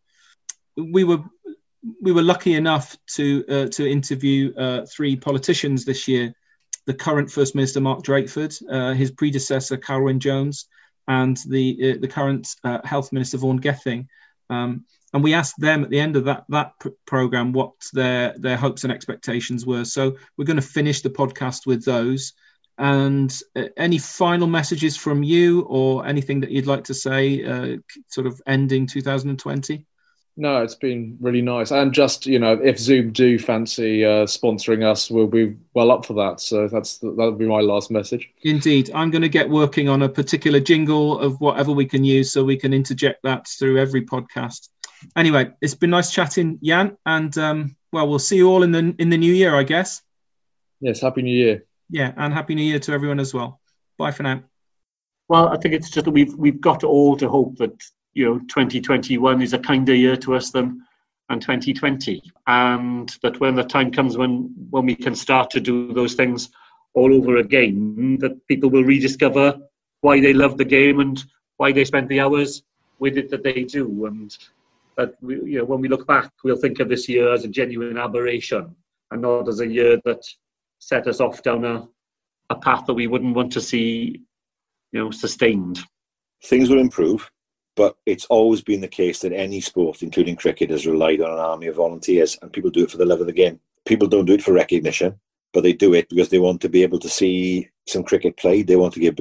we 0.76 1.04
were 1.04 1.24
we 2.02 2.12
were 2.12 2.22
lucky 2.22 2.56
enough 2.56 2.98
to 3.16 3.70
to 3.70 3.90
interview 3.90 4.54
three 4.86 5.16
politicians 5.16 5.86
this 5.86 6.08
year: 6.08 6.34
the 6.86 6.94
current 6.94 7.32
First 7.32 7.56
Minister 7.56 7.80
Mark 7.80 8.04
Drakeford, 8.04 8.96
his 8.96 9.12
predecessor 9.12 9.78
Carwyn 9.78 10.20
Jones, 10.20 10.68
and 11.08 11.38
the 11.48 11.98
the 11.98 12.08
current 12.08 12.48
Health 12.84 13.14
Minister 13.14 13.38
Vaughan 13.38 13.58
Gething. 13.58 14.10
Um, 14.50 14.86
and 15.14 15.24
we 15.24 15.34
asked 15.34 15.60
them 15.60 15.84
at 15.84 15.90
the 15.90 16.00
end 16.00 16.16
of 16.16 16.26
that 16.26 16.46
that 16.50 16.74
pr- 16.80 16.90
program 17.06 17.54
what 17.54 17.74
their 17.94 18.36
their 18.38 18.58
hopes 18.58 18.84
and 18.84 18.92
expectations 18.92 19.66
were. 19.66 19.86
So 19.86 20.16
we're 20.38 20.46
going 20.46 20.58
to 20.58 20.62
finish 20.62 21.02
the 21.02 21.10
podcast 21.10 21.66
with 21.66 21.86
those. 21.86 22.34
And 22.80 23.36
uh, 23.56 23.64
any 23.76 23.98
final 23.98 24.46
messages 24.48 24.96
from 24.96 25.24
you, 25.24 25.62
or 25.62 26.06
anything 26.06 26.42
that 26.42 26.52
you'd 26.52 26.68
like 26.68 26.84
to 26.86 26.94
say, 26.94 27.44
uh, 27.44 27.78
sort 28.08 28.28
of 28.28 28.40
ending 28.46 28.86
2020? 28.86 29.84
No, 30.40 30.62
it's 30.62 30.76
been 30.76 31.18
really 31.20 31.42
nice. 31.42 31.72
And 31.72 31.92
just 31.92 32.28
you 32.28 32.38
know, 32.38 32.54
if 32.54 32.78
Zoom 32.78 33.12
do 33.12 33.40
fancy 33.40 34.06
uh, 34.06 34.28
sponsoring 34.28 34.86
us, 34.86 35.10
we'll 35.10 35.26
be 35.26 35.56
well 35.74 35.90
up 35.90 36.06
for 36.06 36.14
that. 36.14 36.40
So 36.40 36.68
that's 36.68 37.00
that'll 37.00 37.32
be 37.32 37.48
my 37.48 37.62
last 37.62 37.90
message. 37.90 38.30
Indeed, 38.44 38.92
I'm 38.94 39.10
going 39.10 39.24
to 39.24 39.30
get 39.30 39.50
working 39.50 39.90
on 39.90 40.04
a 40.04 40.10
particular 40.10 40.60
jingle 40.60 41.18
of 41.18 41.42
whatever 41.42 41.72
we 41.72 41.88
can 41.88 42.04
use, 42.04 42.32
so 42.32 42.44
we 42.44 42.58
can 42.58 42.74
interject 42.74 43.24
that 43.24 43.48
through 43.48 43.80
every 43.80 44.06
podcast 44.06 44.70
anyway, 45.16 45.52
it's 45.62 45.76
been 45.76 45.90
nice 45.90 46.12
chatting, 46.12 46.60
Jan, 46.64 46.98
and 47.06 47.38
um, 47.38 47.76
well, 47.92 48.08
we'll 48.08 48.20
see 48.20 48.38
you 48.38 48.50
all 48.50 48.64
in 48.64 48.72
the 48.72 48.96
in 49.00 49.10
the 49.10 49.18
new 49.18 49.34
year, 49.34 49.56
I 49.56 49.64
guess. 49.64 50.02
Yes, 50.80 51.02
happy 51.02 51.22
New 51.22 51.36
Year. 51.36 51.66
Yeah, 51.90 52.14
and 52.18 52.34
happy 52.34 52.56
New 52.56 52.64
Year 52.64 52.80
to 52.80 52.92
everyone 52.92 53.20
as 53.20 53.34
well. 53.34 53.60
Bye 53.98 54.12
for 54.12 54.24
now. 54.24 54.44
Well, 55.30 55.50
I 55.50 55.58
think 55.58 55.74
it's 55.74 55.90
just 55.90 56.06
that 56.06 56.12
we've 56.12 56.34
we've 56.36 56.62
got 56.62 56.84
all 56.84 57.18
to 57.18 57.28
hope 57.28 57.58
that 57.58 57.82
you 58.14 58.26
know 58.26 58.40
2021 58.40 59.42
is 59.42 59.54
a 59.54 59.60
kinder 59.60 59.96
year 59.96 60.18
to 60.18 60.36
us 60.36 60.52
than 60.52 60.84
and 61.30 61.42
2020, 61.42 62.22
and 62.48 63.10
that 63.22 63.40
when 63.40 63.56
the 63.56 63.64
time 63.64 63.92
comes 63.92 64.18
when 64.18 64.54
when 64.70 64.86
we 64.86 64.96
can 64.96 65.16
start 65.16 65.50
to 65.52 65.60
do 65.60 65.94
those 65.94 66.14
things 66.14 66.50
all 66.94 67.14
over 67.14 67.38
again, 67.38 68.18
that 68.20 68.48
people 68.48 68.70
will 68.70 68.84
rediscover 68.84 69.58
why 70.02 70.20
they 70.22 70.34
love 70.34 70.58
the 70.58 70.66
game 70.66 71.00
and 71.00 71.24
why 71.58 71.72
they 71.72 71.84
spend 71.84 72.08
the 72.08 72.20
hours 72.20 72.64
with 73.00 73.18
it 73.18 73.30
that 73.30 73.44
they 73.44 73.64
do, 73.64 74.06
and 74.06 74.38
that 74.98 75.14
we, 75.22 75.36
you 75.36 75.60
know, 75.60 75.66
when 75.66 75.80
we 75.80 75.88
look 75.88 76.06
back, 76.08 76.32
we'll 76.44 76.58
think 76.58 76.80
of 76.80 76.90
this 76.90 77.08
year 77.08 77.32
as 77.34 77.46
a 77.46 77.48
genuine 77.48 77.98
aberration 77.98 78.76
and 79.12 79.22
not 79.22 79.48
as 79.48 79.60
a 79.60 79.68
year 79.68 80.00
that 80.06 80.24
set 80.80 81.08
us 81.08 81.20
off 81.20 81.42
down 81.44 81.64
a, 81.64 81.88
a 82.50 82.56
path 82.56 82.86
that 82.86 82.94
we 82.94 83.08
wouldn't 83.08 83.36
want 83.36 83.52
to 83.54 83.62
see, 83.62 84.22
you 84.92 85.00
know, 85.00 85.12
sustained. 85.12 85.80
Things 86.44 86.70
will 86.70 86.80
improve, 86.80 87.30
but 87.76 87.96
it's 88.06 88.26
always 88.26 88.62
been 88.62 88.82
the 88.82 88.88
case 88.88 89.20
that 89.20 89.32
any 89.32 89.62
sport, 89.62 90.04
including 90.04 90.36
cricket, 90.36 90.70
has 90.70 90.86
relied 90.86 91.22
on 91.22 91.32
an 91.32 91.40
army 91.40 91.68
of 91.68 91.76
volunteers, 91.76 92.38
and 92.42 92.52
people 92.52 92.70
do 92.70 92.84
it 92.84 92.92
for 92.92 92.98
the 92.98 93.06
love 93.06 93.22
of 93.22 93.28
the 93.28 93.34
game. 93.34 93.60
People 93.86 94.08
don't 94.08 94.26
do 94.26 94.34
it 94.34 94.44
for 94.44 94.52
recognition, 94.52 95.20
but 95.54 95.62
they 95.62 95.74
do 95.74 95.94
it 95.94 96.10
because 96.10 96.30
they 96.30 96.40
want 96.40 96.62
to 96.62 96.70
be 96.70 96.84
able 96.84 97.00
to 97.00 97.10
see 97.10 97.70
some 97.88 98.04
cricket 98.04 98.38
played. 98.38 98.68
They 98.68 98.76
want 98.76 98.94
to 98.96 99.00
give 99.00 99.16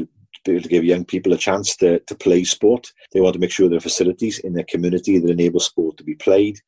to 0.47 0.69
give 0.69 0.85
young 0.85 1.05
people 1.05 1.33
a 1.33 1.39
chance 1.39 1.77
to, 1.77 2.01
to 2.01 2.15
play 2.15 2.45
sport. 2.45 2.93
They 3.13 3.21
want 3.21 3.35
to 3.35 3.41
make 3.41 3.51
sure 3.51 3.69
there 3.69 3.79
are 3.79 3.81
facilities 3.81 4.39
in 4.39 4.55
their 4.55 4.65
community 4.65 5.19
that 5.19 5.31
enable 5.31 5.61
sport 5.61 5.97
to 5.99 6.05
be 6.05 6.15
played. 6.15 6.59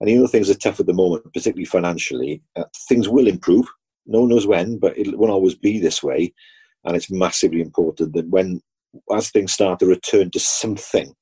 And 0.00 0.10
even 0.10 0.22
though 0.22 0.28
things 0.28 0.50
are 0.50 0.54
tough 0.54 0.80
at 0.80 0.86
the 0.86 0.92
moment, 0.92 1.24
particularly 1.32 1.64
financially, 1.64 2.42
uh, 2.56 2.64
things 2.88 3.08
will 3.08 3.26
improve. 3.26 3.66
No 4.06 4.20
one 4.20 4.28
knows 4.30 4.46
when, 4.46 4.78
but 4.78 4.96
it 4.98 5.16
won't 5.16 5.32
always 5.32 5.54
be 5.54 5.78
this 5.78 6.02
way. 6.02 6.34
And 6.84 6.96
it's 6.96 7.10
massively 7.10 7.60
important 7.60 8.12
that 8.12 8.28
when, 8.28 8.60
as 9.14 9.30
things 9.30 9.52
start 9.52 9.78
to 9.80 9.86
return 9.86 10.30
to 10.32 10.40
something 10.40 11.14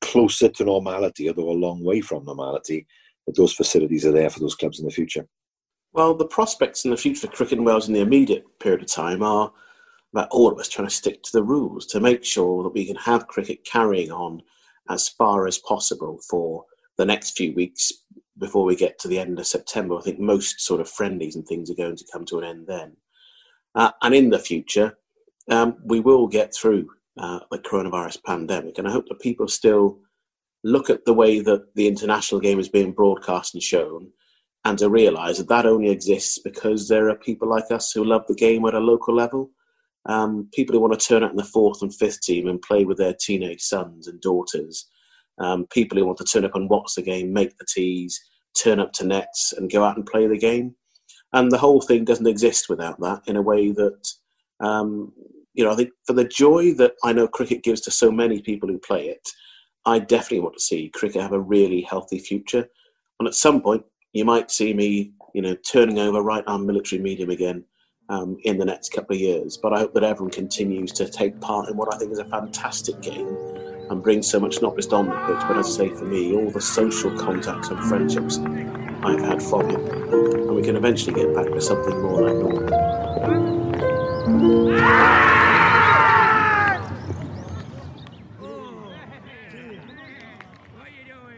closer 0.00 0.48
to 0.48 0.64
normality, 0.64 1.28
although 1.28 1.50
a 1.50 1.52
long 1.52 1.84
way 1.84 2.00
from 2.00 2.24
normality, 2.24 2.86
that 3.26 3.36
those 3.36 3.52
facilities 3.52 4.04
are 4.04 4.12
there 4.12 4.30
for 4.30 4.40
those 4.40 4.54
clubs 4.54 4.80
in 4.80 4.86
the 4.86 4.90
future. 4.90 5.26
Well, 5.92 6.14
the 6.14 6.26
prospects 6.26 6.84
in 6.84 6.90
the 6.90 6.96
future 6.96 7.26
for 7.26 7.32
cricket 7.32 7.58
in 7.58 7.64
Wales 7.64 7.88
in 7.88 7.94
the 7.94 8.00
immediate 8.00 8.44
period 8.60 8.82
of 8.82 8.88
time 8.88 9.22
are 9.22 9.52
about 10.12 10.28
all 10.30 10.52
of 10.52 10.58
us 10.58 10.68
trying 10.68 10.88
to 10.88 10.94
stick 10.94 11.22
to 11.22 11.32
the 11.32 11.42
rules 11.42 11.86
to 11.86 12.00
make 12.00 12.24
sure 12.24 12.62
that 12.62 12.74
we 12.74 12.84
can 12.84 12.96
have 12.96 13.28
cricket 13.28 13.64
carrying 13.64 14.10
on 14.10 14.42
as 14.88 15.08
far 15.08 15.46
as 15.46 15.58
possible 15.58 16.20
for 16.28 16.64
the 16.96 17.04
next 17.04 17.36
few 17.36 17.54
weeks 17.54 17.92
before 18.38 18.64
we 18.64 18.74
get 18.74 18.98
to 18.98 19.08
the 19.08 19.18
end 19.18 19.38
of 19.38 19.46
September. 19.46 19.96
I 19.96 20.02
think 20.02 20.18
most 20.18 20.60
sort 20.60 20.80
of 20.80 20.90
friendlies 20.90 21.36
and 21.36 21.46
things 21.46 21.70
are 21.70 21.74
going 21.74 21.96
to 21.96 22.06
come 22.12 22.24
to 22.26 22.38
an 22.38 22.44
end 22.44 22.66
then. 22.66 22.96
Uh, 23.74 23.92
and 24.02 24.14
in 24.14 24.30
the 24.30 24.38
future, 24.38 24.98
um, 25.48 25.76
we 25.84 26.00
will 26.00 26.26
get 26.26 26.54
through 26.54 26.88
uh, 27.18 27.40
the 27.50 27.58
coronavirus 27.58 28.24
pandemic. 28.24 28.78
And 28.78 28.88
I 28.88 28.90
hope 28.90 29.06
that 29.08 29.20
people 29.20 29.46
still 29.46 29.98
look 30.64 30.90
at 30.90 31.04
the 31.04 31.14
way 31.14 31.40
that 31.40 31.74
the 31.74 31.86
international 31.86 32.40
game 32.40 32.58
is 32.58 32.68
being 32.68 32.92
broadcast 32.92 33.54
and 33.54 33.62
shown 33.62 34.10
and 34.64 34.78
to 34.78 34.90
realise 34.90 35.38
that 35.38 35.48
that 35.48 35.66
only 35.66 35.90
exists 35.90 36.38
because 36.38 36.88
there 36.88 37.08
are 37.08 37.16
people 37.16 37.48
like 37.48 37.70
us 37.70 37.92
who 37.92 38.04
love 38.04 38.26
the 38.28 38.34
game 38.34 38.64
at 38.66 38.74
a 38.74 38.78
local 38.78 39.14
level 39.14 39.50
um, 40.06 40.48
people 40.52 40.74
who 40.74 40.80
want 40.80 40.98
to 40.98 41.06
turn 41.06 41.22
up 41.22 41.30
in 41.30 41.36
the 41.36 41.44
fourth 41.44 41.82
and 41.82 41.94
fifth 41.94 42.22
team 42.22 42.48
and 42.48 42.62
play 42.62 42.84
with 42.84 42.98
their 42.98 43.14
teenage 43.20 43.60
sons 43.60 44.08
and 44.08 44.20
daughters, 44.20 44.88
um, 45.38 45.66
people 45.70 45.98
who 45.98 46.06
want 46.06 46.18
to 46.18 46.24
turn 46.24 46.44
up 46.44 46.54
and 46.54 46.70
watch 46.70 46.94
the 46.96 47.02
game, 47.02 47.32
make 47.32 47.56
the 47.58 47.66
teas, 47.66 48.18
turn 48.60 48.80
up 48.80 48.92
to 48.92 49.06
nets 49.06 49.52
and 49.56 49.70
go 49.70 49.84
out 49.84 49.96
and 49.96 50.06
play 50.06 50.26
the 50.26 50.38
game. 50.38 50.74
And 51.32 51.50
the 51.50 51.58
whole 51.58 51.80
thing 51.80 52.04
doesn't 52.04 52.26
exist 52.26 52.68
without 52.68 52.98
that 53.00 53.22
in 53.26 53.36
a 53.36 53.42
way 53.42 53.70
that, 53.72 54.08
um, 54.60 55.12
you 55.54 55.64
know, 55.64 55.70
I 55.70 55.76
think 55.76 55.90
for 56.06 56.12
the 56.12 56.24
joy 56.24 56.74
that 56.74 56.94
I 57.04 57.12
know 57.12 57.28
cricket 57.28 57.62
gives 57.62 57.80
to 57.82 57.90
so 57.90 58.10
many 58.10 58.40
people 58.40 58.68
who 58.68 58.78
play 58.78 59.08
it, 59.08 59.26
I 59.86 59.98
definitely 59.98 60.40
want 60.40 60.56
to 60.56 60.62
see 60.62 60.90
cricket 60.90 61.22
have 61.22 61.32
a 61.32 61.40
really 61.40 61.82
healthy 61.82 62.18
future. 62.18 62.66
And 63.18 63.28
at 63.28 63.34
some 63.34 63.62
point, 63.62 63.84
you 64.12 64.24
might 64.24 64.50
see 64.50 64.74
me, 64.74 65.12
you 65.34 65.42
know, 65.42 65.54
turning 65.54 65.98
over 65.98 66.22
right 66.22 66.44
arm 66.46 66.66
military 66.66 67.00
medium 67.00 67.30
again 67.30 67.64
um, 68.10 68.36
in 68.42 68.58
the 68.58 68.64
next 68.64 68.92
couple 68.92 69.14
of 69.14 69.22
years. 69.22 69.56
But 69.56 69.72
I 69.72 69.78
hope 69.78 69.94
that 69.94 70.04
everyone 70.04 70.32
continues 70.32 70.92
to 70.92 71.08
take 71.08 71.40
part 71.40 71.70
in 71.70 71.76
what 71.76 71.94
I 71.94 71.98
think 71.98 72.12
is 72.12 72.18
a 72.18 72.24
fantastic 72.26 73.00
game 73.00 73.34
and 73.88 74.02
brings 74.02 74.28
so 74.28 74.38
much, 74.38 74.60
not 74.60 74.76
just 74.76 74.92
on 74.92 75.06
the 75.06 75.12
pitch, 75.12 75.40
but 75.48 75.56
as 75.56 75.66
I 75.66 75.70
say, 75.84 75.88
for 75.94 76.04
me, 76.04 76.34
all 76.34 76.50
the 76.50 76.60
social 76.60 77.16
contacts 77.18 77.70
and 77.70 77.82
friendships 77.84 78.38
I've 79.02 79.20
had 79.20 79.42
from 79.42 79.70
it. 79.70 79.80
And 80.12 80.54
we 80.54 80.62
can 80.62 80.76
eventually 80.76 81.14
get 81.14 81.34
back 81.34 81.46
to 81.46 81.60
something 81.60 82.00
more 82.02 82.28
like 82.28 82.36
normal. 84.26 85.29